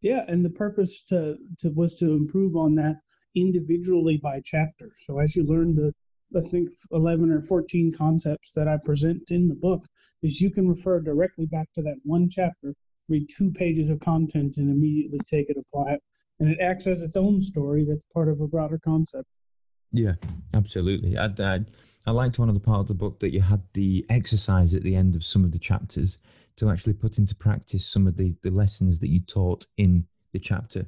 Yeah, 0.00 0.24
and 0.26 0.44
the 0.44 0.50
purpose 0.50 1.04
to, 1.04 1.38
to 1.60 1.70
was 1.70 1.94
to 1.96 2.12
improve 2.12 2.56
on 2.56 2.74
that 2.74 2.96
individually 3.36 4.18
by 4.18 4.42
chapter. 4.44 4.90
So 5.00 5.18
as 5.20 5.36
you 5.36 5.44
learn 5.44 5.74
the 5.74 5.92
I 6.34 6.40
think 6.40 6.70
11 6.92 7.30
or 7.30 7.42
14 7.42 7.92
concepts 7.92 8.52
that 8.52 8.66
I 8.66 8.78
present 8.78 9.30
in 9.30 9.48
the 9.48 9.54
book 9.54 9.84
is 10.22 10.40
you 10.40 10.50
can 10.50 10.66
refer 10.66 10.98
directly 11.00 11.44
back 11.46 11.68
to 11.74 11.82
that 11.82 11.98
one 12.04 12.30
chapter, 12.30 12.74
read 13.08 13.28
two 13.28 13.50
pages 13.50 13.90
of 13.90 14.00
content, 14.00 14.56
and 14.56 14.70
immediately 14.70 15.18
take 15.26 15.50
it, 15.50 15.58
apply 15.58 15.92
it. 15.92 16.02
And 16.40 16.48
it 16.48 16.58
acts 16.60 16.86
as 16.86 17.02
its 17.02 17.16
own 17.16 17.40
story 17.40 17.84
that's 17.84 18.04
part 18.14 18.28
of 18.28 18.40
a 18.40 18.48
broader 18.48 18.80
concept. 18.82 19.28
Yeah, 19.92 20.14
absolutely. 20.54 21.18
I, 21.18 21.26
I, 21.38 21.60
I 22.06 22.10
liked 22.10 22.38
one 22.38 22.48
of 22.48 22.54
the 22.54 22.60
part 22.60 22.80
of 22.80 22.88
the 22.88 22.94
book 22.94 23.20
that 23.20 23.32
you 23.32 23.42
had 23.42 23.62
the 23.74 24.06
exercise 24.08 24.74
at 24.74 24.82
the 24.82 24.96
end 24.96 25.14
of 25.14 25.24
some 25.24 25.44
of 25.44 25.52
the 25.52 25.58
chapters 25.58 26.18
to 26.56 26.70
actually 26.70 26.94
put 26.94 27.18
into 27.18 27.34
practice 27.34 27.86
some 27.86 28.06
of 28.06 28.16
the, 28.16 28.34
the 28.42 28.50
lessons 28.50 28.98
that 28.98 29.08
you 29.08 29.20
taught 29.20 29.66
in 29.76 30.06
the 30.32 30.38
chapter. 30.38 30.86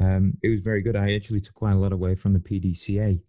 Um, 0.00 0.38
it 0.42 0.48
was 0.48 0.60
very 0.60 0.82
good. 0.82 0.96
I 0.96 1.14
actually 1.14 1.40
took 1.40 1.54
quite 1.54 1.74
a 1.74 1.78
lot 1.78 1.92
away 1.92 2.14
from 2.14 2.32
the 2.32 2.38
PDCA, 2.40 3.20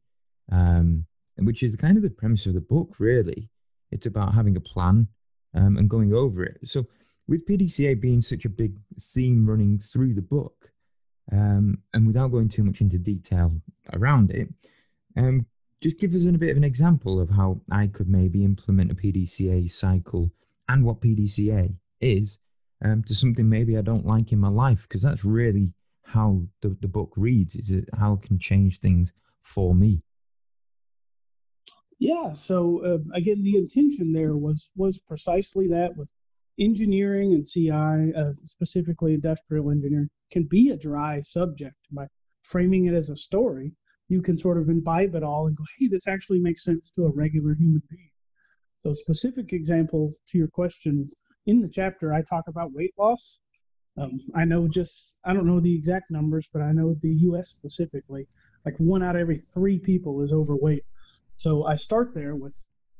um, 0.51 1.05
which 1.37 1.63
is 1.63 1.71
the 1.71 1.77
kind 1.77 1.97
of 1.97 2.03
the 2.03 2.09
premise 2.09 2.45
of 2.45 2.53
the 2.53 2.61
book, 2.61 2.95
really. 2.99 3.49
It's 3.91 4.05
about 4.05 4.33
having 4.33 4.55
a 4.55 4.61
plan 4.61 5.09
um, 5.53 5.77
and 5.77 5.89
going 5.89 6.13
over 6.13 6.43
it. 6.43 6.59
So, 6.65 6.87
with 7.27 7.47
PDCA 7.47 7.99
being 8.01 8.21
such 8.21 8.43
a 8.43 8.49
big 8.49 8.79
theme 8.99 9.49
running 9.49 9.79
through 9.79 10.13
the 10.13 10.21
book, 10.21 10.71
um, 11.31 11.79
and 11.93 12.05
without 12.05 12.31
going 12.31 12.49
too 12.49 12.63
much 12.63 12.81
into 12.81 12.97
detail 12.97 13.61
around 13.93 14.31
it, 14.31 14.49
um, 15.15 15.45
just 15.81 15.99
give 15.99 16.15
us 16.15 16.25
a 16.25 16.31
bit 16.31 16.51
of 16.51 16.57
an 16.57 16.63
example 16.63 17.19
of 17.19 17.31
how 17.31 17.61
I 17.69 17.87
could 17.87 18.07
maybe 18.07 18.43
implement 18.45 18.91
a 18.91 18.95
PDCA 18.95 19.69
cycle 19.69 20.31
and 20.67 20.85
what 20.85 21.01
PDCA 21.01 21.75
is 21.99 22.39
um, 22.83 23.03
to 23.03 23.15
something 23.15 23.49
maybe 23.49 23.77
I 23.77 23.81
don't 23.81 24.05
like 24.05 24.31
in 24.31 24.39
my 24.39 24.49
life, 24.49 24.83
because 24.83 25.01
that's 25.01 25.25
really 25.25 25.73
how 26.07 26.43
the, 26.61 26.77
the 26.81 26.87
book 26.87 27.13
reads, 27.15 27.55
is 27.55 27.71
it 27.71 27.89
how 27.97 28.13
it 28.13 28.21
can 28.21 28.39
change 28.39 28.79
things 28.79 29.11
for 29.41 29.73
me. 29.73 30.01
Yeah, 31.99 32.33
so 32.33 32.83
uh, 32.83 32.97
again, 33.13 33.43
the 33.43 33.57
intention 33.57 34.11
there 34.11 34.35
was 34.35 34.71
was 34.75 34.97
precisely 34.97 35.67
that 35.69 35.95
with 35.95 36.11
engineering 36.59 37.33
and 37.33 37.45
CI, 37.45 38.13
uh, 38.13 38.33
specifically 38.45 39.13
industrial 39.13 39.71
engineering, 39.71 40.09
can 40.31 40.43
be 40.43 40.69
a 40.69 40.77
dry 40.77 41.21
subject 41.21 41.77
by 41.91 42.07
framing 42.43 42.85
it 42.85 42.93
as 42.93 43.09
a 43.09 43.15
story 43.15 43.71
you 44.13 44.21
can 44.21 44.37
sort 44.37 44.59
of 44.59 44.69
imbibe 44.69 45.15
it 45.15 45.23
all 45.23 45.47
and 45.47 45.57
go, 45.57 45.63
hey, 45.77 45.87
this 45.87 46.07
actually 46.07 46.39
makes 46.39 46.63
sense 46.63 46.91
to 46.91 47.05
a 47.05 47.11
regular 47.11 47.55
human 47.55 47.81
being. 47.89 48.11
So, 48.83 48.93
specific 48.93 49.53
example 49.53 50.13
to 50.27 50.37
your 50.37 50.49
question 50.49 51.09
in 51.47 51.61
the 51.61 51.67
chapter, 51.67 52.13
I 52.13 52.21
talk 52.21 52.45
about 52.47 52.73
weight 52.73 52.93
loss. 52.97 53.39
Um, 53.97 54.19
I 54.35 54.45
know 54.45 54.67
just, 54.67 55.19
I 55.25 55.33
don't 55.33 55.47
know 55.47 55.59
the 55.59 55.75
exact 55.75 56.11
numbers, 56.11 56.47
but 56.53 56.61
I 56.61 56.71
know 56.73 56.93
the 57.01 57.15
US 57.29 57.49
specifically, 57.49 58.27
like 58.65 58.75
one 58.77 59.01
out 59.01 59.15
of 59.15 59.21
every 59.21 59.39
three 59.39 59.79
people 59.79 60.21
is 60.21 60.31
overweight. 60.31 60.83
So 61.37 61.65
I 61.65 61.75
start 61.75 62.13
there 62.13 62.35
with 62.35 62.55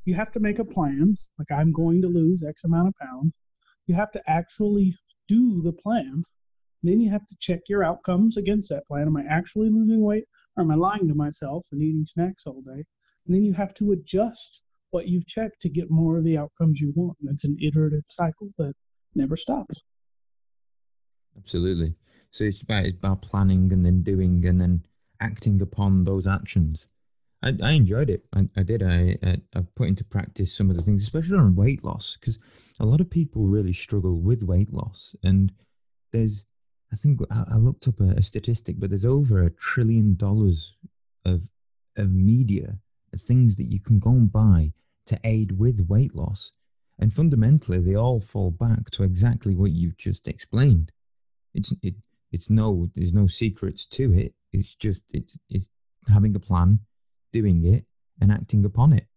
you 0.06 0.16
have 0.16 0.32
to 0.32 0.40
make 0.40 0.60
a 0.60 0.66
plan, 0.66 1.16
like 1.38 1.52
I'm 1.52 1.72
going 1.72 2.02
to 2.02 2.08
lose 2.08 2.44
X 2.44 2.64
amount 2.64 2.88
of 2.90 2.96
pounds. 2.96 3.34
You 3.86 3.96
have 3.96 4.12
to 4.14 4.22
actually 4.28 4.96
do 5.28 5.62
the 5.62 5.74
plan. 5.74 6.24
Then 6.82 7.00
you 7.00 7.12
have 7.12 7.26
to 7.28 7.36
check 7.40 7.62
your 7.70 7.84
outcomes 7.84 8.36
against 8.36 8.70
that 8.70 8.88
plan. 8.88 9.08
Am 9.08 9.16
I 9.18 9.24
actually 9.24 9.70
losing 9.70 10.02
weight 10.02 10.26
or 10.56 10.64
am 10.64 10.72
I 10.72 10.76
lying 10.76 11.08
to 11.08 11.16
myself 11.16 11.66
and 11.72 11.82
eating 11.82 12.06
snacks 12.06 12.46
all 12.46 12.62
day? 12.62 12.84
And 13.26 13.36
then 13.36 13.44
you 13.44 13.54
have 13.54 13.74
to 13.76 13.92
adjust 13.94 14.64
what 14.92 15.08
you've 15.08 15.28
checked 15.28 15.62
to 15.62 15.70
get 15.70 15.90
more 15.90 16.18
of 16.18 16.24
the 16.24 16.38
outcomes 16.38 16.80
you 16.80 16.94
want. 16.96 17.18
And 17.22 17.32
it's 17.32 17.46
an 17.46 17.58
iterative 17.62 18.04
cycle 18.08 18.50
that 18.58 18.74
never 19.16 19.36
stops. 19.36 19.82
Absolutely. 21.38 21.96
So 22.32 22.44
it's 22.44 22.62
about, 22.62 22.86
it's 22.86 22.98
about 22.98 23.22
planning 23.22 23.72
and 23.72 23.86
then 23.86 24.04
doing 24.04 24.46
and 24.46 24.62
then 24.62 24.86
acting 25.20 25.62
upon 25.62 26.04
those 26.04 26.28
actions. 26.28 26.86
I, 27.42 27.54
I 27.62 27.72
enjoyed 27.72 28.10
it. 28.10 28.26
I, 28.34 28.50
I 28.56 28.64
did. 28.64 28.84
I, 28.84 29.18
I, 29.24 29.38
I 29.56 29.62
put 29.76 29.88
into 29.88 30.04
practice 30.04 30.56
some 30.56 30.70
of 30.70 30.78
the 30.78 30.84
things, 30.84 31.04
especially 31.04 31.38
on 31.38 31.56
weight 31.56 31.84
loss, 31.84 32.18
because 32.20 32.38
a 32.80 32.86
lot 32.86 33.02
of 33.02 33.10
people 33.10 33.48
really 33.48 33.74
struggle 33.74 34.20
with 34.20 34.44
weight 34.44 34.72
loss. 34.72 35.16
And 35.24 35.54
there's, 36.12 36.46
I 36.94 36.96
think 36.96 37.22
I, 37.32 37.58
looked 37.58 37.88
up 37.88 38.00
a, 38.00 38.12
a 38.12 38.22
statistic, 38.22 38.76
but 38.80 38.92
there's 38.92 39.04
over 39.04 39.42
a 39.42 39.50
trillion 39.50 40.16
dollars 40.16 40.76
of 41.26 41.48
of 41.98 42.12
media, 42.12 42.78
things 43.18 43.56
that 43.56 43.72
you 43.72 43.80
can 43.80 44.00
go 44.00 44.12
and 44.12 44.32
buy 44.32 44.74
to 45.08 45.20
aid 45.24 45.58
with 45.58 45.88
weight 45.90 46.16
loss. 46.16 46.52
And 47.00 47.14
fundamentally, 47.14 47.80
they 47.80 47.96
all 47.96 48.20
fall 48.20 48.52
back 48.52 48.92
to 48.92 49.04
exactly 49.04 49.56
what 49.56 49.72
you've 49.72 49.98
just 49.98 50.28
explained. 50.28 50.92
It's 51.56 51.74
it 51.82 51.96
it's 52.32 52.50
no 52.50 52.88
there's 52.94 53.14
no 53.14 53.26
secrets 53.26 53.86
to 53.88 54.14
it. 54.14 54.36
It's 54.52 54.76
just 54.76 55.02
it's 55.10 55.40
it's 55.50 55.70
having 56.08 56.36
a 56.36 56.40
plan, 56.40 56.80
doing 57.32 57.66
it, 57.66 57.86
and 58.22 58.32
acting 58.32 58.64
upon 58.66 58.94
it. 58.94 59.08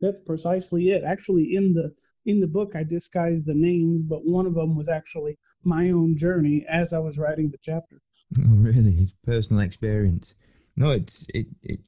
That's 0.00 0.20
precisely 0.20 0.90
it. 0.90 1.02
Actually, 1.02 1.56
in 1.56 1.74
the 1.74 1.92
in 2.26 2.40
the 2.40 2.46
book, 2.46 2.74
I 2.74 2.84
disguised 2.84 3.46
the 3.46 3.54
names, 3.54 4.02
but 4.02 4.24
one 4.24 4.46
of 4.46 4.54
them 4.54 4.76
was 4.76 4.88
actually 4.88 5.38
my 5.64 5.90
own 5.90 6.16
journey 6.16 6.64
as 6.68 6.92
I 6.92 6.98
was 6.98 7.18
writing 7.18 7.50
the 7.50 7.58
chapter. 7.62 8.00
Oh, 8.38 8.56
really? 8.56 8.96
It's 9.00 9.14
personal 9.24 9.62
experience. 9.62 10.34
No, 10.76 10.90
it's 10.90 11.26
it, 11.34 11.46
it 11.62 11.80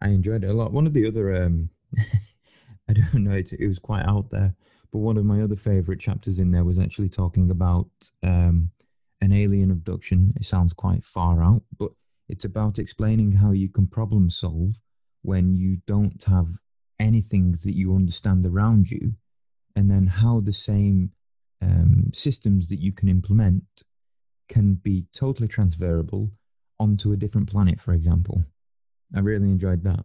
I 0.00 0.08
enjoyed 0.08 0.44
it 0.44 0.50
a 0.50 0.52
lot. 0.52 0.72
One 0.72 0.86
of 0.86 0.94
the 0.94 1.06
other, 1.06 1.42
um, 1.42 1.70
I 2.88 2.92
don't 2.92 3.24
know, 3.24 3.32
it, 3.32 3.52
it 3.52 3.68
was 3.68 3.78
quite 3.78 4.04
out 4.04 4.30
there, 4.30 4.54
but 4.92 4.98
one 4.98 5.16
of 5.16 5.24
my 5.24 5.42
other 5.42 5.56
favorite 5.56 6.00
chapters 6.00 6.38
in 6.38 6.50
there 6.50 6.64
was 6.64 6.78
actually 6.78 7.08
talking 7.08 7.50
about 7.50 7.88
um, 8.22 8.70
an 9.20 9.32
alien 9.32 9.70
abduction. 9.70 10.32
It 10.36 10.44
sounds 10.44 10.72
quite 10.72 11.04
far 11.04 11.42
out, 11.42 11.62
but 11.78 11.92
it's 12.28 12.44
about 12.44 12.78
explaining 12.78 13.32
how 13.32 13.52
you 13.52 13.68
can 13.68 13.86
problem 13.86 14.30
solve 14.30 14.74
when 15.22 15.54
you 15.54 15.78
don't 15.86 16.24
have 16.24 16.48
anything 16.98 17.52
that 17.52 17.76
you 17.76 17.94
understand 17.94 18.46
around 18.46 18.90
you, 18.90 19.14
and 19.74 19.90
then 19.90 20.06
how 20.06 20.40
the 20.40 20.52
same 20.52 21.12
um, 21.60 22.10
systems 22.12 22.68
that 22.68 22.80
you 22.80 22.92
can 22.92 23.08
implement 23.08 23.64
can 24.48 24.74
be 24.74 25.06
totally 25.14 25.48
transferable 25.48 26.30
onto 26.78 27.12
a 27.12 27.16
different 27.16 27.50
planet, 27.50 27.80
for 27.80 27.92
example. 27.92 28.44
I 29.14 29.20
really 29.20 29.50
enjoyed 29.50 29.84
that. 29.84 30.04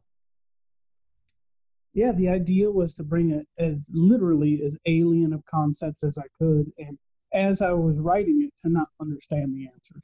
Yeah, 1.94 2.12
the 2.12 2.30
idea 2.30 2.70
was 2.70 2.94
to 2.96 3.04
bring 3.04 3.32
it 3.32 3.48
as 3.58 3.90
literally 3.92 4.62
as 4.64 4.78
alien 4.86 5.34
of 5.34 5.44
concepts 5.46 6.04
as 6.04 6.18
I 6.18 6.28
could, 6.38 6.72
and 6.78 6.98
as 7.34 7.62
I 7.62 7.72
was 7.72 8.00
writing 8.00 8.44
it, 8.44 8.54
to 8.62 8.72
not 8.72 8.90
understand 9.02 9.56
the 9.56 9.66
answers. 9.66 10.04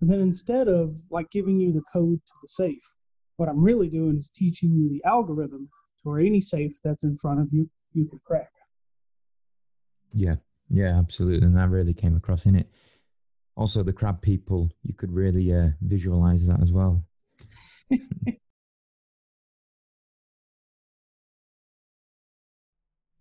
And 0.00 0.10
then 0.10 0.20
instead 0.20 0.68
of 0.68 0.94
like 1.10 1.30
giving 1.30 1.58
you 1.58 1.72
the 1.72 1.84
code 1.90 2.20
to 2.26 2.32
the 2.42 2.48
safe, 2.48 2.84
what 3.36 3.48
I'm 3.48 3.62
really 3.62 3.88
doing 3.88 4.18
is 4.18 4.30
teaching 4.30 4.72
you 4.72 4.88
the 4.90 5.02
algorithm 5.08 5.66
to 6.02 6.08
where 6.08 6.20
any 6.20 6.40
safe 6.40 6.76
that's 6.84 7.04
in 7.04 7.16
front 7.16 7.40
of 7.40 7.48
you, 7.52 7.70
you 7.94 8.06
can 8.06 8.20
crack. 8.24 8.50
Yeah, 10.14 10.36
yeah, 10.70 10.96
absolutely. 10.96 11.46
And 11.46 11.56
that 11.56 11.68
really 11.68 11.92
came 11.92 12.16
across 12.16 12.46
in 12.46 12.54
it. 12.54 12.70
Also, 13.56 13.82
the 13.82 13.92
crab 13.92 14.22
people, 14.22 14.70
you 14.82 14.94
could 14.94 15.12
really 15.12 15.52
uh, 15.52 15.70
visualize 15.80 16.46
that 16.46 16.62
as 16.62 16.72
well. 16.72 17.04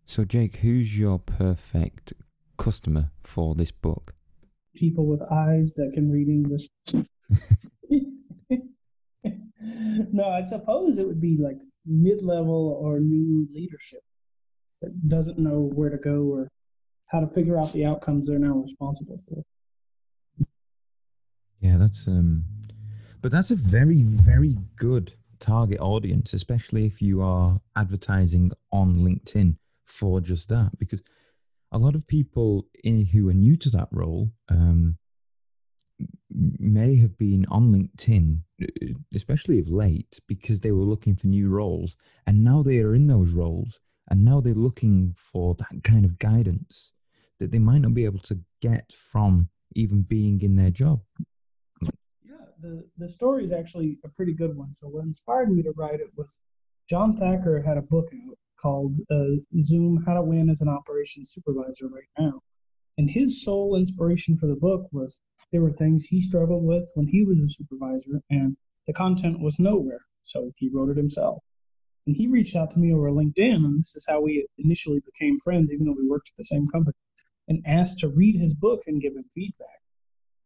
so, 0.06 0.24
Jake, 0.26 0.58
who's 0.58 0.98
your 0.98 1.20
perfect 1.20 2.14
customer 2.58 3.12
for 3.24 3.56
this 3.56 3.72
book? 3.72 4.14
People 4.76 5.06
with 5.06 5.22
eyes 5.32 5.74
that 5.76 5.92
can 5.94 6.12
read 6.12 6.28
English. 6.28 6.68
no, 10.12 10.26
I 10.26 10.44
suppose 10.44 10.98
it 10.98 11.08
would 11.08 11.22
be 11.22 11.38
like 11.42 11.58
mid 11.86 12.22
level 12.22 12.80
or 12.82 13.00
new 13.00 13.48
leadership 13.54 14.02
that 14.82 15.08
doesn't 15.08 15.40
know 15.40 15.70
where 15.74 15.90
to 15.90 15.98
go 15.98 16.24
or 16.24 16.50
how 17.08 17.20
to 17.20 17.28
figure 17.28 17.58
out 17.58 17.74
the 17.74 17.86
outcomes 17.86 18.28
they're 18.28 18.40
now 18.40 18.58
responsible 18.58 19.20
for. 19.28 19.44
Yeah, 21.60 21.78
that's 21.78 22.08
um 22.08 22.44
but 23.24 23.32
that's 23.32 23.52
a 23.52 23.56
very, 23.56 24.02
very 24.02 24.58
good 24.76 25.14
target 25.40 25.80
audience, 25.80 26.34
especially 26.34 26.86
if 26.86 27.02
you 27.02 27.22
are 27.22 27.62
advertising 27.74 28.52
on 28.70 29.00
LinkedIn 29.00 29.56
for 29.86 30.20
just 30.20 30.50
that. 30.50 30.78
Because 30.78 31.02
a 31.72 31.78
lot 31.78 31.96
of 31.96 32.06
people 32.06 32.68
in, 32.84 33.06
who 33.06 33.30
are 33.30 33.34
new 33.34 33.56
to 33.56 33.70
that 33.70 33.88
role 33.92 34.34
um, 34.50 34.98
may 36.30 36.98
have 36.98 37.18
been 37.18 37.46
on 37.50 37.72
LinkedIn, 37.72 38.40
especially 39.16 39.58
of 39.58 39.70
late, 39.70 40.20
because 40.28 40.60
they 40.60 40.72
were 40.74 40.84
looking 40.84 41.16
for 41.16 41.28
new 41.28 41.50
roles. 41.50 41.96
And 42.28 42.44
now 42.44 42.62
they 42.62 42.80
are 42.80 42.94
in 42.94 43.08
those 43.08 43.32
roles. 43.32 43.80
And 44.10 44.26
now 44.26 44.42
they're 44.42 44.54
looking 44.54 45.16
for 45.18 45.56
that 45.56 45.84
kind 45.84 46.06
of 46.06 46.20
guidance 46.20 46.92
that 47.40 47.52
they 47.52 47.60
might 47.60 47.82
not 47.82 47.94
be 47.94 48.06
able 48.06 48.20
to 48.20 48.40
get 48.62 48.92
from 48.94 49.50
even 49.76 50.02
being 50.04 50.42
in 50.42 50.56
their 50.56 50.70
job 50.70 51.02
Yeah, 52.24 52.46
the 52.62 52.86
the 52.98 53.10
story 53.10 53.44
is 53.44 53.52
actually 53.52 53.98
a 54.06 54.10
pretty 54.10 54.34
good 54.34 54.56
one. 54.56 54.74
So 54.74 54.88
what 54.88 55.04
inspired 55.04 55.52
me 55.52 55.64
to 55.64 55.74
write 55.76 56.00
it 56.00 56.12
was 56.16 56.40
John 56.90 57.18
Thacker 57.18 57.62
had 57.62 57.78
a 57.78 57.82
book 57.82 58.10
out 58.14 58.38
called 58.58 58.94
uh, 59.10 59.36
Zoom: 59.60 60.04
How 60.06 60.14
to 60.16 60.22
Win 60.22 60.50
as 60.50 60.62
an 60.62 60.70
Operations 60.70 61.32
Supervisor 61.32 61.88
right 61.88 62.12
now, 62.20 62.40
and 62.98 63.10
his 63.10 63.44
sole 63.44 63.76
inspiration 63.76 64.38
for 64.38 64.48
the 64.48 64.56
book 64.56 64.88
was 64.92 65.20
there 65.52 65.62
were 65.62 65.72
things 65.72 66.06
he 66.06 66.22
struggled 66.22 66.64
with 66.64 66.90
when 66.96 67.08
he 67.08 67.24
was 67.24 67.40
a 67.40 67.48
supervisor, 67.48 68.22
and 68.30 68.56
the 68.88 68.94
content 68.94 69.40
was 69.40 69.60
nowhere. 69.60 70.02
So 70.24 70.52
he 70.58 70.70
wrote 70.70 70.90
it 70.90 70.98
himself. 70.98 71.44
And 72.06 72.16
he 72.16 72.28
reached 72.28 72.56
out 72.56 72.72
to 72.72 72.80
me 72.80 72.94
over 72.94 73.10
LinkedIn, 73.10 73.56
and 73.56 73.80
this 73.80 73.96
is 73.96 74.06
how 74.08 74.22
we 74.22 74.46
initially 74.58 75.02
became 75.06 75.40
friends, 75.40 75.72
even 75.72 75.86
though 75.86 75.96
we 75.98 76.08
worked 76.08 76.30
at 76.30 76.38
the 76.38 76.44
same 76.44 76.68
company, 76.68 76.96
and 77.48 77.64
asked 77.66 78.00
to 78.00 78.10
read 78.10 78.40
his 78.40 78.54
book 78.54 78.84
and 78.88 79.02
give 79.02 79.16
him 79.16 79.24
feedback. 79.34 79.68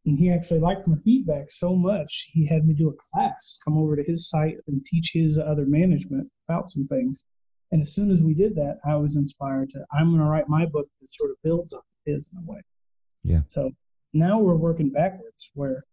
And 0.06 0.18
he 0.18 0.32
actually 0.32 0.60
liked 0.60 0.88
my 0.88 0.96
feedback 1.04 1.52
so 1.52 1.76
much, 1.76 2.30
he 2.32 2.46
had 2.46 2.66
me 2.66 2.74
do 2.74 2.90
a 2.90 2.94
class, 2.94 3.60
come 3.66 3.78
over 3.78 3.96
to 3.96 4.04
his 4.04 4.30
site 4.30 4.58
and 4.68 4.86
teach 4.86 5.12
his 5.14 5.38
other 5.38 5.66
management 5.66 6.30
about 6.48 6.70
some 6.70 6.88
things. 6.88 7.24
And 7.72 7.82
as 7.82 7.94
soon 7.94 8.12
as 8.12 8.22
we 8.22 8.34
did 8.34 8.56
that, 8.56 8.80
I 8.86 8.96
was 8.96 9.18
inspired 9.18 9.72
to, 9.72 9.86
I'm 9.92 10.12
going 10.12 10.22
to 10.22 10.26
write 10.26 10.48
my 10.48 10.66
book 10.66 10.88
that 11.02 11.12
sort 11.12 11.32
of 11.32 11.38
builds 11.44 11.74
on 11.74 11.82
his 12.06 12.32
in 12.32 12.38
a 12.38 12.50
way. 12.50 12.62
Yeah. 13.24 13.42
So 13.48 13.72
now 14.14 14.40
we're 14.40 14.56
working 14.56 14.92
backwards 14.92 15.52
where 15.54 15.84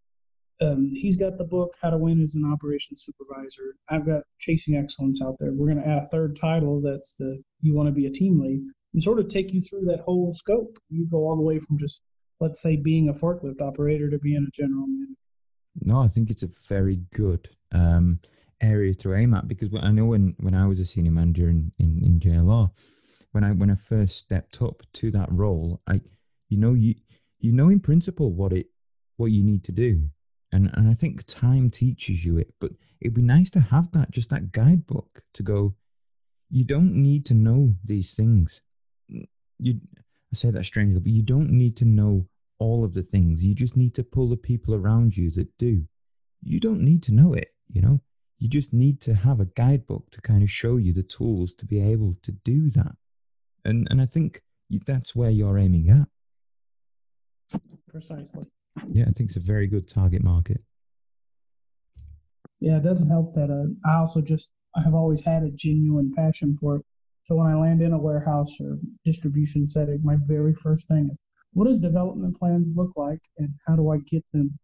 um, 0.64 0.90
he's 0.92 1.16
got 1.16 1.38
the 1.38 1.44
book, 1.44 1.74
How 1.82 1.90
to 1.90 1.98
Win 1.98 2.20
as 2.20 2.34
an 2.34 2.50
Operations 2.50 3.04
Supervisor. 3.04 3.76
I've 3.88 4.06
got 4.06 4.22
Chasing 4.38 4.76
Excellence 4.76 5.22
out 5.22 5.36
there. 5.38 5.52
We're 5.52 5.72
going 5.72 5.82
to 5.82 5.88
add 5.88 6.02
a 6.02 6.06
third 6.06 6.36
title 6.36 6.80
that's 6.80 7.14
the 7.16 7.42
You 7.60 7.74
Want 7.74 7.88
to 7.88 7.92
Be 7.92 8.06
a 8.06 8.10
Team 8.10 8.40
Lead 8.40 8.62
and 8.94 9.02
sort 9.02 9.18
of 9.18 9.28
take 9.28 9.52
you 9.52 9.60
through 9.60 9.84
that 9.86 10.00
whole 10.00 10.32
scope. 10.34 10.78
You 10.88 11.06
go 11.10 11.18
all 11.18 11.36
the 11.36 11.42
way 11.42 11.58
from 11.58 11.78
just 11.78 12.00
let's 12.40 12.60
say 12.60 12.76
being 12.76 13.08
a 13.08 13.14
forklift 13.14 13.60
operator 13.60 14.10
to 14.10 14.18
being 14.18 14.46
a 14.46 14.50
general 14.50 14.86
manager? 14.86 15.18
No, 15.80 16.00
I 16.00 16.08
think 16.08 16.30
it's 16.30 16.42
a 16.42 16.50
very 16.68 17.00
good 17.12 17.48
um, 17.72 18.20
area 18.60 18.94
to 18.94 19.14
aim 19.14 19.34
at 19.34 19.48
because 19.48 19.70
I 19.80 19.90
know 19.90 20.06
when, 20.06 20.36
when 20.38 20.54
I 20.54 20.66
was 20.66 20.78
a 20.80 20.86
senior 20.86 21.10
manager 21.10 21.48
in, 21.48 21.72
in, 21.78 22.00
in 22.02 22.20
JLR, 22.20 22.70
when 23.32 23.42
I 23.42 23.50
when 23.50 23.70
I 23.70 23.74
first 23.74 24.16
stepped 24.16 24.62
up 24.62 24.82
to 24.94 25.10
that 25.10 25.28
role, 25.30 25.80
I 25.88 26.00
you 26.48 26.56
know 26.56 26.72
you 26.72 26.94
you 27.40 27.52
know 27.52 27.68
in 27.68 27.80
principle 27.80 28.32
what 28.32 28.52
it 28.52 28.68
what 29.16 29.32
you 29.32 29.42
need 29.42 29.64
to 29.64 29.72
do. 29.72 30.10
And 30.54 30.70
and 30.74 30.88
I 30.88 30.94
think 30.94 31.26
time 31.26 31.68
teaches 31.68 32.24
you 32.24 32.38
it, 32.38 32.54
but 32.60 32.70
it'd 33.00 33.12
be 33.14 33.22
nice 33.22 33.50
to 33.50 33.60
have 33.60 33.90
that 33.90 34.12
just 34.12 34.30
that 34.30 34.52
guidebook 34.52 35.24
to 35.32 35.42
go, 35.42 35.74
you 36.48 36.64
don't 36.64 36.94
need 36.94 37.26
to 37.26 37.34
know 37.34 37.74
these 37.84 38.14
things. 38.14 38.62
You 39.08 39.80
I 40.32 40.36
say 40.36 40.52
that 40.52 40.64
strangely, 40.64 41.00
but 41.00 41.10
you 41.10 41.24
don't 41.24 41.50
need 41.50 41.76
to 41.78 41.84
know 41.84 42.28
all 42.60 42.84
of 42.84 42.94
the 42.94 43.02
things. 43.02 43.44
You 43.44 43.52
just 43.52 43.76
need 43.76 43.96
to 43.96 44.04
pull 44.04 44.28
the 44.28 44.36
people 44.36 44.76
around 44.76 45.16
you 45.16 45.32
that 45.32 45.58
do. 45.58 45.88
You 46.40 46.60
don't 46.60 46.82
need 46.82 47.02
to 47.04 47.12
know 47.12 47.34
it, 47.34 47.50
you 47.68 47.82
know. 47.82 48.00
You 48.38 48.48
just 48.48 48.72
need 48.72 49.00
to 49.02 49.14
have 49.14 49.40
a 49.40 49.46
guidebook 49.46 50.12
to 50.12 50.20
kind 50.20 50.44
of 50.44 50.50
show 50.50 50.76
you 50.76 50.92
the 50.92 51.02
tools 51.02 51.52
to 51.54 51.66
be 51.66 51.80
able 51.80 52.14
to 52.22 52.30
do 52.30 52.70
that. 52.70 52.94
And 53.64 53.88
and 53.90 54.00
I 54.00 54.06
think 54.06 54.42
that's 54.86 55.16
where 55.16 55.30
you're 55.30 55.58
aiming 55.58 55.90
at. 55.90 56.08
Precisely. 57.88 58.46
Yeah, 58.88 59.04
I 59.08 59.12
think 59.12 59.30
it's 59.30 59.36
a 59.36 59.40
very 59.40 59.66
good 59.66 59.88
target 59.88 60.22
market. 60.22 60.62
Yeah, 62.60 62.78
it 62.78 62.82
doesn't 62.82 63.08
help 63.08 63.34
that 63.34 63.50
uh, 63.50 63.88
I 63.88 63.96
also 63.98 64.20
just 64.20 64.52
I 64.76 64.82
have 64.82 64.94
always 64.94 65.24
had 65.24 65.42
a 65.42 65.50
genuine 65.50 66.12
passion 66.16 66.56
for 66.56 66.76
it. 66.76 66.86
So 67.24 67.36
when 67.36 67.46
I 67.46 67.54
land 67.54 67.80
in 67.80 67.92
a 67.92 67.98
warehouse 67.98 68.60
or 68.60 68.78
distribution 69.04 69.66
setting, 69.66 70.00
my 70.02 70.16
very 70.26 70.54
first 70.54 70.88
thing 70.88 71.08
is 71.10 71.18
what 71.52 71.66
does 71.66 71.78
development 71.78 72.36
plans 72.36 72.74
look 72.76 72.92
like 72.96 73.20
and 73.38 73.54
how 73.66 73.76
do 73.76 73.90
I 73.90 73.98
get 73.98 74.24
them 74.32 74.58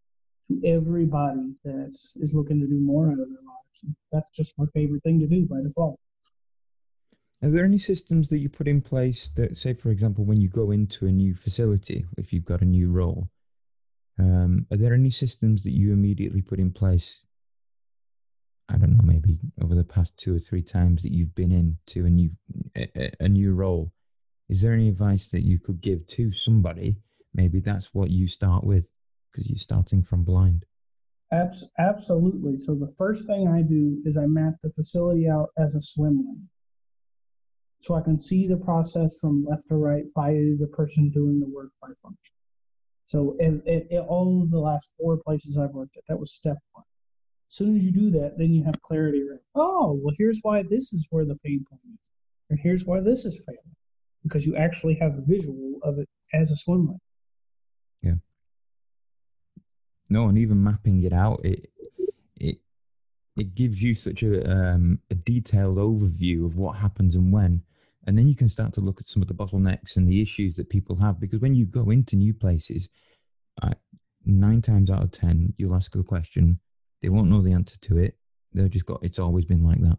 to 0.48 0.66
everybody 0.66 1.54
that 1.64 1.96
is 2.16 2.34
looking 2.34 2.60
to 2.60 2.66
do 2.66 2.80
more 2.80 3.06
out 3.06 3.12
of 3.12 3.18
their 3.18 3.26
lives? 3.28 3.82
And 3.84 3.94
that's 4.12 4.30
just 4.30 4.58
my 4.58 4.66
favorite 4.74 5.02
thing 5.04 5.20
to 5.20 5.26
do 5.26 5.46
by 5.46 5.62
default. 5.62 5.98
Are 7.42 7.48
there 7.48 7.64
any 7.64 7.78
systems 7.78 8.28
that 8.28 8.38
you 8.38 8.50
put 8.50 8.68
in 8.68 8.82
place 8.82 9.30
that, 9.36 9.56
say, 9.56 9.72
for 9.72 9.90
example, 9.90 10.24
when 10.24 10.42
you 10.42 10.48
go 10.48 10.70
into 10.70 11.06
a 11.06 11.12
new 11.12 11.34
facility, 11.34 12.04
if 12.18 12.32
you've 12.32 12.44
got 12.44 12.60
a 12.60 12.66
new 12.66 12.90
role, 12.90 13.30
um, 14.20 14.66
are 14.70 14.76
there 14.76 14.92
any 14.92 15.10
systems 15.10 15.62
that 15.62 15.72
you 15.72 15.92
immediately 15.92 16.42
put 16.42 16.58
in 16.58 16.70
place? 16.70 17.24
I 18.68 18.76
don't 18.76 18.96
know, 18.96 19.02
maybe 19.02 19.38
over 19.62 19.74
the 19.74 19.82
past 19.82 20.16
two 20.16 20.36
or 20.36 20.38
three 20.38 20.62
times 20.62 21.02
that 21.02 21.12
you've 21.12 21.34
been 21.34 21.50
into 21.50 22.06
a 22.06 22.10
new 22.10 22.30
a, 22.76 23.10
a 23.18 23.28
new 23.28 23.54
role. 23.54 23.92
Is 24.48 24.62
there 24.62 24.72
any 24.72 24.88
advice 24.88 25.26
that 25.28 25.42
you 25.42 25.58
could 25.58 25.80
give 25.80 26.06
to 26.08 26.32
somebody? 26.32 26.98
Maybe 27.32 27.60
that's 27.60 27.94
what 27.94 28.10
you 28.10 28.28
start 28.28 28.62
with 28.62 28.90
because 29.32 29.48
you're 29.48 29.58
starting 29.58 30.02
from 30.02 30.22
blind. 30.22 30.66
Abs- 31.32 31.70
absolutely. 31.78 32.58
So 32.58 32.74
the 32.74 32.92
first 32.98 33.26
thing 33.26 33.48
I 33.48 33.62
do 33.62 34.02
is 34.04 34.16
I 34.16 34.26
map 34.26 34.54
the 34.62 34.70
facility 34.70 35.28
out 35.28 35.48
as 35.56 35.74
a 35.74 35.80
swim 35.80 36.18
lane 36.18 36.48
so 37.80 37.94
I 37.94 38.02
can 38.02 38.18
see 38.18 38.46
the 38.46 38.58
process 38.58 39.18
from 39.20 39.46
left 39.48 39.68
to 39.68 39.76
right 39.76 40.04
by 40.14 40.32
the 40.32 40.68
person 40.70 41.10
doing 41.10 41.40
the 41.40 41.48
work 41.48 41.70
by 41.80 41.88
function. 42.02 42.34
So 43.10 43.34
in, 43.40 43.60
all 44.08 44.40
of 44.40 44.50
the 44.50 44.60
last 44.60 44.92
four 44.96 45.16
places 45.16 45.58
I've 45.58 45.72
worked 45.72 45.96
at, 45.96 46.04
that 46.06 46.16
was 46.16 46.32
step 46.32 46.56
one. 46.74 46.84
As 47.48 47.56
soon 47.56 47.76
as 47.76 47.84
you 47.84 47.90
do 47.90 48.08
that, 48.12 48.38
then 48.38 48.54
you 48.54 48.62
have 48.62 48.80
clarity 48.82 49.24
around, 49.28 49.40
oh, 49.56 49.98
well, 50.00 50.14
here's 50.16 50.38
why 50.42 50.62
this 50.62 50.92
is 50.92 51.08
where 51.10 51.24
the 51.24 51.34
pain 51.44 51.64
point 51.68 51.82
is. 51.92 52.10
Or 52.50 52.56
here's 52.62 52.84
why 52.84 53.00
this 53.00 53.24
is 53.24 53.44
failing. 53.44 53.74
Because 54.22 54.46
you 54.46 54.54
actually 54.54 54.94
have 54.94 55.16
the 55.16 55.22
visual 55.22 55.80
of 55.82 55.98
it 55.98 56.08
as 56.32 56.52
a 56.52 56.56
swim 56.56 56.86
lane. 56.86 57.00
Yeah. 58.00 58.14
No, 60.08 60.28
and 60.28 60.38
even 60.38 60.62
mapping 60.62 61.02
it 61.02 61.12
out, 61.12 61.44
it 61.44 61.68
it 62.36 62.58
it 63.36 63.56
gives 63.56 63.82
you 63.82 63.92
such 63.96 64.22
a 64.22 64.48
um, 64.48 65.00
a 65.10 65.16
detailed 65.16 65.78
overview 65.78 66.46
of 66.46 66.56
what 66.56 66.76
happens 66.76 67.16
and 67.16 67.32
when 67.32 67.64
and 68.06 68.16
then 68.16 68.28
you 68.28 68.34
can 68.34 68.48
start 68.48 68.72
to 68.74 68.80
look 68.80 69.00
at 69.00 69.08
some 69.08 69.22
of 69.22 69.28
the 69.28 69.34
bottlenecks 69.34 69.96
and 69.96 70.08
the 70.08 70.22
issues 70.22 70.56
that 70.56 70.70
people 70.70 70.96
have. 70.96 71.20
Because 71.20 71.40
when 71.40 71.54
you 71.54 71.66
go 71.66 71.90
into 71.90 72.16
new 72.16 72.32
places, 72.32 72.88
uh, 73.62 73.74
nine 74.24 74.62
times 74.62 74.90
out 74.90 75.02
of 75.02 75.12
10, 75.12 75.54
you'll 75.58 75.74
ask 75.74 75.94
a 75.94 76.02
question, 76.02 76.60
they 77.02 77.08
won't 77.08 77.28
know 77.28 77.42
the 77.42 77.52
answer 77.52 77.78
to 77.82 77.98
it. 77.98 78.16
They've 78.52 78.70
just 78.70 78.86
got, 78.86 79.00
it's 79.02 79.18
always 79.18 79.44
been 79.44 79.64
like 79.64 79.80
that. 79.82 79.98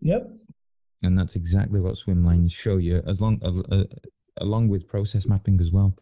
Yep. 0.00 0.30
And 1.02 1.18
that's 1.18 1.34
exactly 1.34 1.80
what 1.80 1.96
swim 1.96 2.24
lanes 2.24 2.52
show 2.52 2.76
you, 2.76 3.02
as 3.06 3.20
long, 3.20 3.40
uh, 3.42 3.74
uh, 3.74 3.84
along 4.38 4.68
with 4.68 4.88
process 4.88 5.26
mapping 5.26 5.60
as 5.60 5.70
well. 5.70 5.94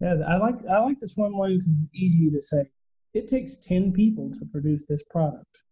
Yeah, 0.00 0.16
I 0.26 0.36
like 0.36 0.56
I 0.68 0.80
like 0.80 0.98
the 1.00 1.06
swim 1.06 1.38
lane 1.38 1.58
because 1.58 1.84
it's 1.84 1.94
easy 1.94 2.28
to 2.30 2.42
say. 2.42 2.64
It 3.14 3.28
takes 3.28 3.56
ten 3.56 3.92
people 3.92 4.32
to 4.32 4.44
produce 4.46 4.84
this 4.88 5.02
product 5.04 5.62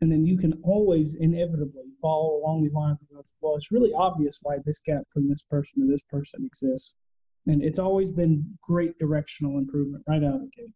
and 0.00 0.10
then 0.10 0.26
you 0.26 0.36
can 0.36 0.52
always 0.62 1.14
inevitably 1.14 1.84
follow 2.02 2.36
along 2.36 2.62
these 2.62 2.72
lines 2.72 2.98
go, 3.10 3.22
well, 3.40 3.56
it's 3.56 3.72
really 3.72 3.92
obvious 3.94 4.38
why 4.42 4.56
this 4.64 4.80
gap 4.84 5.02
from 5.12 5.28
this 5.28 5.42
person 5.42 5.82
to 5.82 5.90
this 5.90 6.02
person 6.02 6.44
exists. 6.44 6.96
And 7.46 7.62
it's 7.62 7.78
always 7.78 8.10
been 8.10 8.44
great 8.60 8.98
directional 8.98 9.58
improvement 9.58 10.04
right 10.06 10.22
out 10.22 10.34
of 10.34 10.40
the 10.40 10.50
gate. 10.56 10.72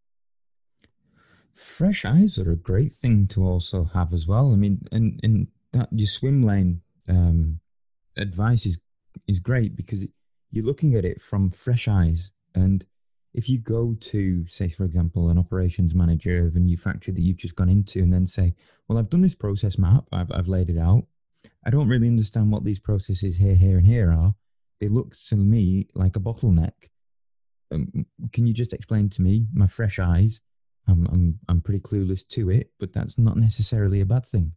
Fresh 1.55 2.05
eyes 2.05 2.38
are 2.38 2.51
a 2.51 2.57
great 2.57 2.92
thing 2.92 3.27
to 3.29 3.45
also 3.45 3.90
have 3.92 4.14
as 4.14 4.27
well. 4.27 4.53
I 4.53 4.57
mean, 4.57 4.87
and, 4.90 5.21
and 5.23 5.49
that 5.73 5.88
your 5.92 6.07
swim 6.07 6.42
lane 6.42 6.81
um, 7.09 7.61
advice 8.16 8.66
is 8.66 8.79
is 9.27 9.40
great 9.40 9.77
because 9.77 10.07
you're 10.51 10.64
looking 10.64 10.95
at 10.95 11.05
it 11.05 11.21
from 11.21 11.51
fresh 11.51 11.88
eyes 11.88 12.31
and 12.55 12.85
if 13.33 13.49
you 13.49 13.59
go 13.59 13.97
to, 14.01 14.47
say, 14.49 14.69
for 14.69 14.85
example, 14.85 15.29
an 15.29 15.38
operations 15.38 15.95
manager 15.95 16.47
of 16.47 16.57
a 16.57 16.61
new 16.61 16.77
factory 16.77 17.14
that 17.14 17.21
you've 17.21 17.37
just 17.37 17.57
gone 17.57 17.69
into 17.69 18.01
and 18.01 18.12
then 18.12 18.27
say, 18.27 18.55
well, 18.88 18.99
I've 18.99 19.11
done 19.11 19.23
this 19.23 19.35
process 19.35 19.79
map, 19.79 20.05
I've, 20.12 20.33
I've 20.33 20.49
laid 20.49 20.69
it 20.69 20.79
out. 20.79 21.05
I 21.64 21.71
don't 21.71 21.88
really 21.88 22.09
understand 22.09 22.51
what 22.51 22.64
these 22.64 22.81
processes 22.81 23.37
here, 23.37 23.55
here, 23.55 23.79
and 23.79 23.87
here 23.87 24.11
are. 24.11 24.35
They 24.81 24.88
look 24.88 25.14
to 25.29 25.37
me 25.37 25.88
like 25.95 26.16
a 26.16 26.21
bottleneck. 26.21 26.88
Um, 27.71 28.07
can 28.33 28.47
you 28.47 28.55
just 28.55 28.73
explain 28.73 29.11
to 29.11 29.23
me, 29.23 29.47
my 29.53 29.66
fresh 29.66 29.99
eyes? 29.99 30.40
I'm, 30.88 31.07
I'm, 31.07 31.38
I'm 31.49 31.61
pretty 31.61 31.81
clueless 31.81 32.27
to 32.29 32.51
it, 32.51 32.73
but 32.81 32.93
that's 32.93 33.19
not 33.19 33.37
necessarily 33.37 34.01
a 34.01 34.07
bad 34.07 34.27
thing. 34.27 34.55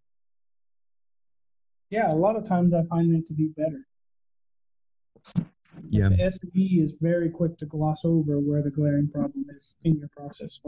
Yeah, 1.90 2.12
a 2.12 2.16
lot 2.16 2.36
of 2.36 2.44
times 2.44 2.74
I 2.74 2.84
find 2.90 3.14
that 3.14 3.28
to 3.28 3.34
be 3.34 3.50
better. 3.56 3.86
Yeah. 5.90 6.10
The 6.10 6.16
SME 6.16 6.84
is 6.84 6.98
very 7.02 7.30
quick 7.30 7.58
to 7.58 7.66
gloss 7.66 8.06
over 8.06 8.40
where 8.40 8.62
the 8.62 8.72
glaring 8.72 9.10
problem 9.10 9.46
is 9.56 9.76
in 9.84 9.98
your 9.98 10.10
process. 10.16 10.60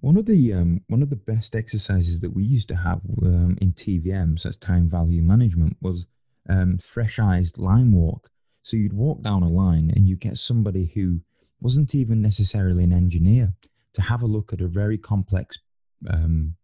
One 0.00 0.16
of 0.16 0.26
the 0.26 0.52
um, 0.52 0.80
one 0.88 1.02
of 1.02 1.10
the 1.10 1.16
best 1.16 1.54
exercises 1.54 2.20
that 2.20 2.34
we 2.34 2.44
used 2.44 2.68
to 2.68 2.76
have 2.76 3.00
um, 3.22 3.56
in 3.60 3.72
TVM, 3.72 4.38
so 4.38 4.48
that's 4.48 4.56
time 4.56 4.90
value 4.90 5.22
management, 5.22 5.76
was 5.80 6.06
um, 6.48 6.78
fresh 6.78 7.18
eyes 7.18 7.56
line 7.56 7.92
walk. 7.92 8.28
So 8.62 8.76
you'd 8.76 8.92
walk 8.92 9.22
down 9.22 9.42
a 9.42 9.48
line 9.48 9.92
and 9.94 10.08
you 10.08 10.16
get 10.16 10.36
somebody 10.36 10.92
who 10.94 11.20
wasn't 11.60 11.94
even 11.94 12.20
necessarily 12.20 12.84
an 12.84 12.92
engineer 12.92 13.54
to 13.94 14.02
have 14.02 14.22
a 14.22 14.26
look 14.26 14.52
at 14.52 14.60
a 14.60 14.68
very 14.68 14.98
complex 14.98 15.58
um, 16.08 16.56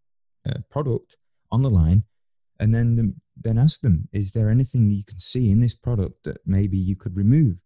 uh, 0.49 0.59
product 0.71 1.17
on 1.51 1.63
the 1.63 1.71
line, 1.71 2.05
and 2.59 2.75
then 2.75 2.97
the, 2.97 3.15
then 3.41 3.59
ask 3.59 3.81
them, 3.81 4.09
is 4.13 4.33
there 4.33 4.51
anything 4.51 4.91
you 4.91 5.05
can 5.05 5.19
see 5.19 5.51
in 5.51 5.61
this 5.61 5.75
product 5.75 6.25
that 6.25 6.39
maybe 6.47 6.79
you 6.79 6.97
could 6.97 7.17
remove? 7.17 7.57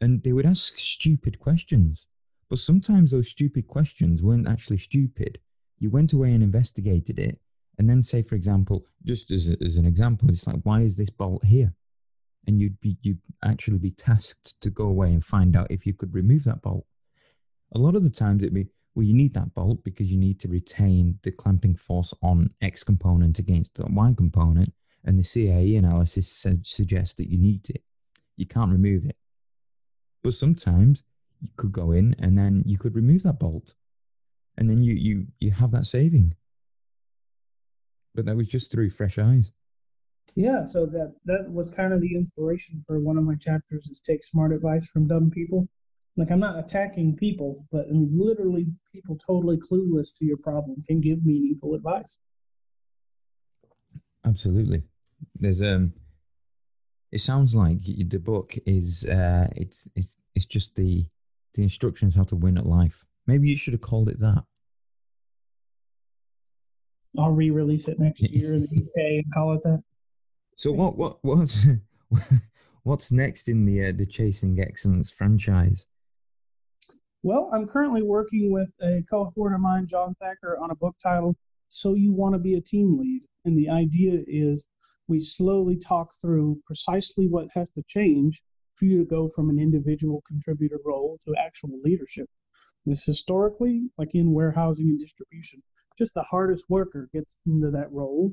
And 0.00 0.22
they 0.22 0.32
would 0.32 0.46
ask 0.46 0.78
stupid 0.78 1.38
questions. 1.38 2.06
But 2.48 2.58
sometimes 2.58 3.10
those 3.10 3.28
stupid 3.28 3.68
questions 3.68 4.22
weren't 4.22 4.48
actually 4.48 4.78
stupid. 4.78 5.38
You 5.78 5.90
went 5.90 6.12
away 6.12 6.32
and 6.34 6.42
investigated 6.42 7.18
it. 7.18 7.38
And 7.78 7.88
then 7.88 8.02
say, 8.02 8.22
for 8.22 8.34
example, 8.34 8.84
just 9.06 9.30
as, 9.30 9.48
a, 9.48 9.56
as 9.64 9.76
an 9.76 9.86
example, 9.86 10.28
it's 10.28 10.46
like, 10.46 10.60
why 10.64 10.80
is 10.80 10.96
this 10.96 11.08
bolt 11.08 11.44
here? 11.44 11.74
And 12.46 12.60
you'd 12.60 12.80
be, 12.80 12.98
you'd 13.00 13.20
actually 13.42 13.78
be 13.78 13.90
tasked 13.90 14.60
to 14.60 14.70
go 14.70 14.84
away 14.84 15.08
and 15.08 15.24
find 15.24 15.56
out 15.56 15.70
if 15.70 15.86
you 15.86 15.94
could 15.94 16.12
remove 16.12 16.44
that 16.44 16.60
bolt. 16.60 16.84
A 17.74 17.78
lot 17.78 17.94
of 17.94 18.02
the 18.02 18.10
times 18.10 18.42
it'd 18.42 18.52
be, 18.52 18.66
well, 18.94 19.06
you 19.06 19.14
need 19.14 19.34
that 19.34 19.54
bolt 19.54 19.84
because 19.84 20.10
you 20.10 20.18
need 20.18 20.40
to 20.40 20.48
retain 20.48 21.20
the 21.22 21.30
clamping 21.30 21.76
force 21.76 22.12
on 22.22 22.50
X 22.60 22.82
component 22.82 23.38
against 23.38 23.74
the 23.74 23.86
Y 23.86 24.14
component 24.16 24.74
and 25.04 25.18
the 25.18 25.22
CAE 25.22 25.78
analysis 25.78 26.28
su- 26.28 26.60
suggests 26.62 27.14
that 27.14 27.30
you 27.30 27.38
need 27.38 27.68
it. 27.70 27.82
You 28.36 28.46
can't 28.46 28.72
remove 28.72 29.04
it. 29.04 29.16
But 30.22 30.34
sometimes 30.34 31.02
you 31.40 31.48
could 31.56 31.72
go 31.72 31.92
in 31.92 32.14
and 32.18 32.36
then 32.36 32.62
you 32.66 32.78
could 32.78 32.94
remove 32.94 33.22
that 33.22 33.38
bolt, 33.38 33.74
and 34.56 34.68
then 34.68 34.82
you 34.82 34.94
you 34.94 35.26
you 35.38 35.50
have 35.52 35.70
that 35.70 35.86
saving. 35.86 36.34
But 38.14 38.26
that 38.26 38.36
was 38.36 38.48
just 38.48 38.70
through 38.70 38.90
fresh 38.90 39.18
eyes. 39.18 39.52
Yeah, 40.34 40.64
so 40.64 40.86
that 40.86 41.14
that 41.24 41.50
was 41.50 41.70
kind 41.70 41.92
of 41.92 42.00
the 42.00 42.14
inspiration 42.14 42.84
for 42.86 43.00
one 43.00 43.16
of 43.16 43.24
my 43.24 43.34
chapters 43.36 43.86
is 43.86 44.00
take 44.00 44.22
smart 44.22 44.52
advice 44.52 44.86
from 44.86 45.08
dumb 45.08 45.30
people. 45.30 45.68
Like 46.16 46.30
I'm 46.30 46.40
not 46.40 46.58
attacking 46.58 47.16
people, 47.16 47.66
but 47.72 47.86
literally 47.88 48.66
people 48.92 49.16
totally 49.16 49.56
clueless 49.56 50.14
to 50.18 50.24
your 50.24 50.36
problem 50.36 50.82
can 50.86 51.00
give 51.00 51.24
meaningful 51.24 51.74
advice. 51.74 52.18
Absolutely. 54.24 54.82
There's 55.34 55.60
um 55.60 55.94
it 57.12 57.20
sounds 57.20 57.54
like 57.54 57.82
the 57.82 58.18
book 58.18 58.56
is 58.66 59.04
uh 59.04 59.48
it's 59.56 59.88
it's 59.94 60.16
it's 60.34 60.46
just 60.46 60.76
the 60.76 61.06
the 61.54 61.62
instructions 61.62 62.14
how 62.14 62.24
to 62.24 62.36
win 62.36 62.58
at 62.58 62.66
life. 62.66 63.04
Maybe 63.26 63.48
you 63.48 63.56
should 63.56 63.74
have 63.74 63.80
called 63.80 64.08
it 64.08 64.20
that. 64.20 64.44
I'll 67.18 67.32
re-release 67.32 67.88
it 67.88 67.98
next 67.98 68.20
year 68.30 68.54
in 68.54 68.62
the 68.62 68.82
UK 68.82 68.94
and 68.96 69.34
call 69.34 69.54
it 69.54 69.62
that. 69.64 69.82
So 70.56 70.72
what 70.72 70.96
what 70.96 71.18
what's 71.22 71.66
what's 72.82 73.10
next 73.10 73.48
in 73.48 73.64
the 73.64 73.86
uh, 73.86 73.92
the 73.96 74.06
Chasing 74.06 74.60
Excellence 74.60 75.10
franchise? 75.10 75.86
Well, 77.22 77.50
I'm 77.52 77.66
currently 77.66 78.02
working 78.02 78.50
with 78.50 78.72
a 78.80 79.02
cohort 79.10 79.52
of 79.52 79.60
mine, 79.60 79.86
John 79.86 80.14
Thacker, 80.20 80.56
on 80.58 80.70
a 80.70 80.74
book 80.74 80.96
titled 81.02 81.36
"So 81.68 81.94
You 81.94 82.12
Want 82.12 82.34
to 82.34 82.38
Be 82.38 82.54
a 82.54 82.60
Team 82.60 82.98
Lead," 82.98 83.26
and 83.44 83.56
the 83.56 83.68
idea 83.68 84.22
is 84.26 84.66
we 85.08 85.18
slowly 85.18 85.76
talk 85.76 86.10
through 86.20 86.60
precisely 86.66 87.26
what 87.26 87.48
has 87.54 87.68
to 87.70 87.82
change 87.88 88.42
for 88.76 88.84
you 88.84 88.98
to 88.98 89.04
go 89.04 89.28
from 89.28 89.50
an 89.50 89.58
individual 89.58 90.22
contributor 90.26 90.78
role 90.84 91.18
to 91.26 91.34
actual 91.36 91.80
leadership. 91.82 92.28
This 92.86 93.02
historically, 93.02 93.90
like 93.98 94.14
in 94.14 94.32
warehousing 94.32 94.86
and 94.86 94.98
distribution, 94.98 95.62
just 95.98 96.14
the 96.14 96.22
hardest 96.22 96.64
worker 96.70 97.08
gets 97.12 97.38
into 97.46 97.70
that 97.70 97.92
role. 97.92 98.32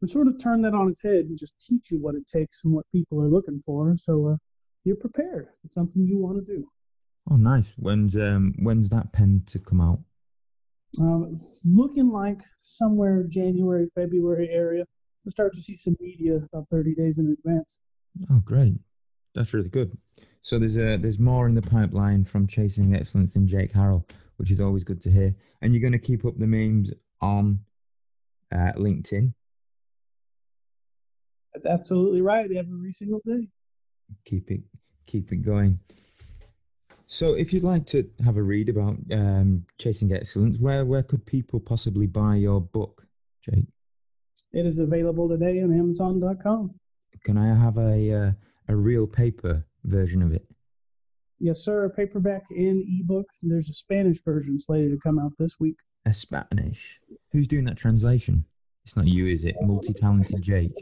We 0.00 0.08
sort 0.08 0.26
of 0.26 0.38
turn 0.38 0.62
that 0.62 0.74
on 0.74 0.88
its 0.88 1.02
head 1.02 1.26
and 1.26 1.38
just 1.38 1.54
teach 1.60 1.90
you 1.90 2.00
what 2.00 2.14
it 2.14 2.26
takes 2.26 2.64
and 2.64 2.72
what 2.72 2.90
people 2.90 3.20
are 3.20 3.28
looking 3.28 3.62
for, 3.64 3.94
so 3.96 4.28
uh, 4.28 4.36
you're 4.84 4.96
prepared. 4.96 5.48
It's 5.64 5.74
something 5.74 6.06
you 6.06 6.18
want 6.18 6.38
to 6.38 6.54
do. 6.56 6.68
Oh, 7.30 7.36
nice. 7.36 7.74
When's 7.76 8.16
um 8.16 8.54
when's 8.58 8.88
that 8.88 9.12
pen 9.12 9.42
to 9.46 9.58
come 9.58 9.80
out? 9.80 10.00
Um, 11.00 11.34
looking 11.64 12.10
like 12.10 12.38
somewhere 12.60 13.24
January, 13.24 13.88
February 13.94 14.48
area. 14.50 14.84
We'll 15.24 15.32
start 15.32 15.54
to 15.54 15.62
see 15.62 15.74
some 15.74 15.96
media 16.00 16.36
about 16.52 16.66
30 16.70 16.94
days 16.94 17.18
in 17.18 17.36
advance. 17.38 17.80
Oh, 18.30 18.40
great. 18.44 18.74
That's 19.34 19.52
really 19.54 19.68
good. 19.68 19.96
So 20.42 20.58
there's 20.58 20.76
a 20.76 20.96
there's 20.96 21.18
more 21.18 21.46
in 21.46 21.54
the 21.54 21.62
pipeline 21.62 22.24
from 22.24 22.46
Chasing 22.46 22.94
Excellence 22.94 23.36
and 23.36 23.46
Jake 23.46 23.72
Harrell, 23.72 24.08
which 24.36 24.50
is 24.50 24.60
always 24.60 24.84
good 24.84 25.00
to 25.02 25.10
hear. 25.10 25.34
And 25.60 25.72
you're 25.72 25.82
going 25.82 25.92
to 25.92 25.98
keep 25.98 26.24
up 26.24 26.38
the 26.38 26.46
memes 26.46 26.90
on 27.20 27.60
uh, 28.52 28.72
LinkedIn. 28.76 29.34
That's 31.52 31.66
absolutely 31.66 32.22
right. 32.22 32.50
Every 32.50 32.92
single 32.92 33.20
day. 33.24 33.48
Keep 34.24 34.50
it 34.50 34.60
keep 35.06 35.32
it 35.32 35.42
going. 35.42 35.78
So, 37.10 37.32
if 37.32 37.54
you'd 37.54 37.64
like 37.64 37.86
to 37.86 38.06
have 38.22 38.36
a 38.36 38.42
read 38.42 38.68
about 38.68 38.98
um, 39.12 39.64
Chasing 39.78 40.12
Excellence, 40.12 40.58
where 40.58 40.84
where 40.84 41.02
could 41.02 41.24
people 41.24 41.58
possibly 41.58 42.06
buy 42.06 42.36
your 42.36 42.60
book, 42.60 43.06
Jake? 43.42 43.64
It 44.52 44.66
is 44.66 44.78
available 44.78 45.26
today 45.26 45.62
on 45.62 45.72
Amazon.com. 45.72 46.74
Can 47.24 47.38
I 47.38 47.54
have 47.54 47.78
a 47.78 48.12
uh, 48.12 48.32
a 48.68 48.76
real 48.76 49.06
paper 49.06 49.62
version 49.84 50.20
of 50.20 50.32
it? 50.32 50.46
Yes, 51.40 51.60
sir. 51.60 51.88
Paperback 51.88 52.42
and 52.50 52.84
ebook. 52.86 53.26
There's 53.42 53.70
a 53.70 53.72
Spanish 53.72 54.22
version 54.22 54.58
slated 54.58 54.90
to 54.90 54.98
come 54.98 55.18
out 55.18 55.32
this 55.38 55.58
week. 55.58 55.76
A 56.04 56.12
Spanish. 56.12 57.00
Who's 57.32 57.48
doing 57.48 57.64
that 57.64 57.78
translation? 57.78 58.44
It's 58.84 58.96
not 58.96 59.06
you, 59.06 59.26
is 59.26 59.44
it? 59.44 59.56
Multi-talented 59.62 60.42
Jake. 60.42 60.72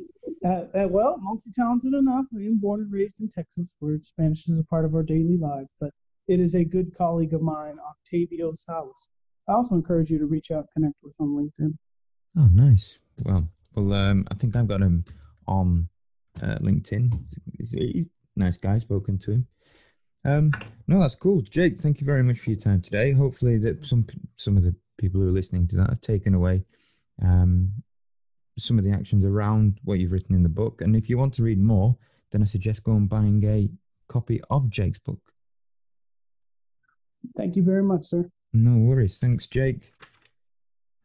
Uh, 0.44 0.64
uh, 0.74 0.88
well, 0.88 1.18
multi-talented 1.20 1.92
enough. 1.94 2.26
I 2.34 2.40
am 2.40 2.58
born 2.58 2.80
and 2.80 2.92
raised 2.92 3.20
in 3.20 3.28
Texas, 3.28 3.74
where 3.78 3.98
Spanish 4.02 4.48
is 4.48 4.58
a 4.58 4.64
part 4.64 4.84
of 4.84 4.94
our 4.94 5.02
daily 5.02 5.36
lives. 5.36 5.68
But 5.80 5.90
it 6.28 6.40
is 6.40 6.54
a 6.54 6.64
good 6.64 6.96
colleague 6.96 7.34
of 7.34 7.42
mine, 7.42 7.76
Octavio 7.88 8.52
Salas. 8.54 9.10
I 9.48 9.52
also 9.52 9.74
encourage 9.74 10.10
you 10.10 10.18
to 10.18 10.26
reach 10.26 10.50
out, 10.50 10.66
connect 10.74 10.96
with 11.02 11.14
him 11.18 11.36
on 11.36 11.50
LinkedIn. 11.60 11.74
Oh, 12.38 12.48
nice. 12.52 12.98
Well, 13.24 13.48
well, 13.74 13.92
um, 13.92 14.26
I 14.30 14.34
think 14.34 14.56
I've 14.56 14.68
got 14.68 14.82
him 14.82 15.04
on 15.46 15.88
uh, 16.42 16.58
LinkedIn. 16.58 18.06
Nice 18.34 18.56
guy. 18.58 18.78
Spoken 18.78 19.18
to 19.18 19.32
him. 19.32 19.46
Um, 20.24 20.50
no, 20.88 21.00
that's 21.00 21.14
cool, 21.14 21.40
Jake. 21.42 21.80
Thank 21.80 22.00
you 22.00 22.06
very 22.06 22.22
much 22.22 22.40
for 22.40 22.50
your 22.50 22.58
time 22.58 22.82
today. 22.82 23.12
Hopefully, 23.12 23.58
that 23.58 23.86
some 23.86 24.06
some 24.36 24.56
of 24.56 24.64
the 24.64 24.74
people 24.98 25.20
who 25.20 25.28
are 25.28 25.32
listening 25.32 25.68
to 25.68 25.76
that 25.76 25.90
have 25.90 26.00
taken 26.00 26.34
away 26.34 26.64
um, 27.22 27.72
some 28.58 28.78
of 28.78 28.84
the 28.84 28.90
actions 28.90 29.24
around 29.24 29.78
what 29.84 29.98
you've 29.98 30.12
written 30.12 30.34
in 30.34 30.42
the 30.42 30.48
book. 30.48 30.80
And 30.80 30.96
if 30.96 31.08
you 31.08 31.16
want 31.16 31.34
to 31.34 31.42
read 31.42 31.60
more, 31.60 31.96
then 32.32 32.42
I 32.42 32.46
suggest 32.46 32.82
going 32.82 32.98
and 32.98 33.08
buying 33.08 33.44
a 33.44 33.70
copy 34.08 34.40
of 34.50 34.68
Jake's 34.68 34.98
book. 34.98 35.20
Thank 37.36 37.56
you 37.56 37.62
very 37.62 37.82
much, 37.82 38.06
sir. 38.06 38.30
No 38.52 38.78
worries. 38.78 39.18
Thanks, 39.18 39.46
Jake. 39.46 39.92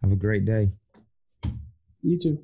Have 0.02 0.12
a 0.12 0.15
great 0.15 0.45
day. 0.45 0.71
You 2.02 2.17
too. 2.17 2.41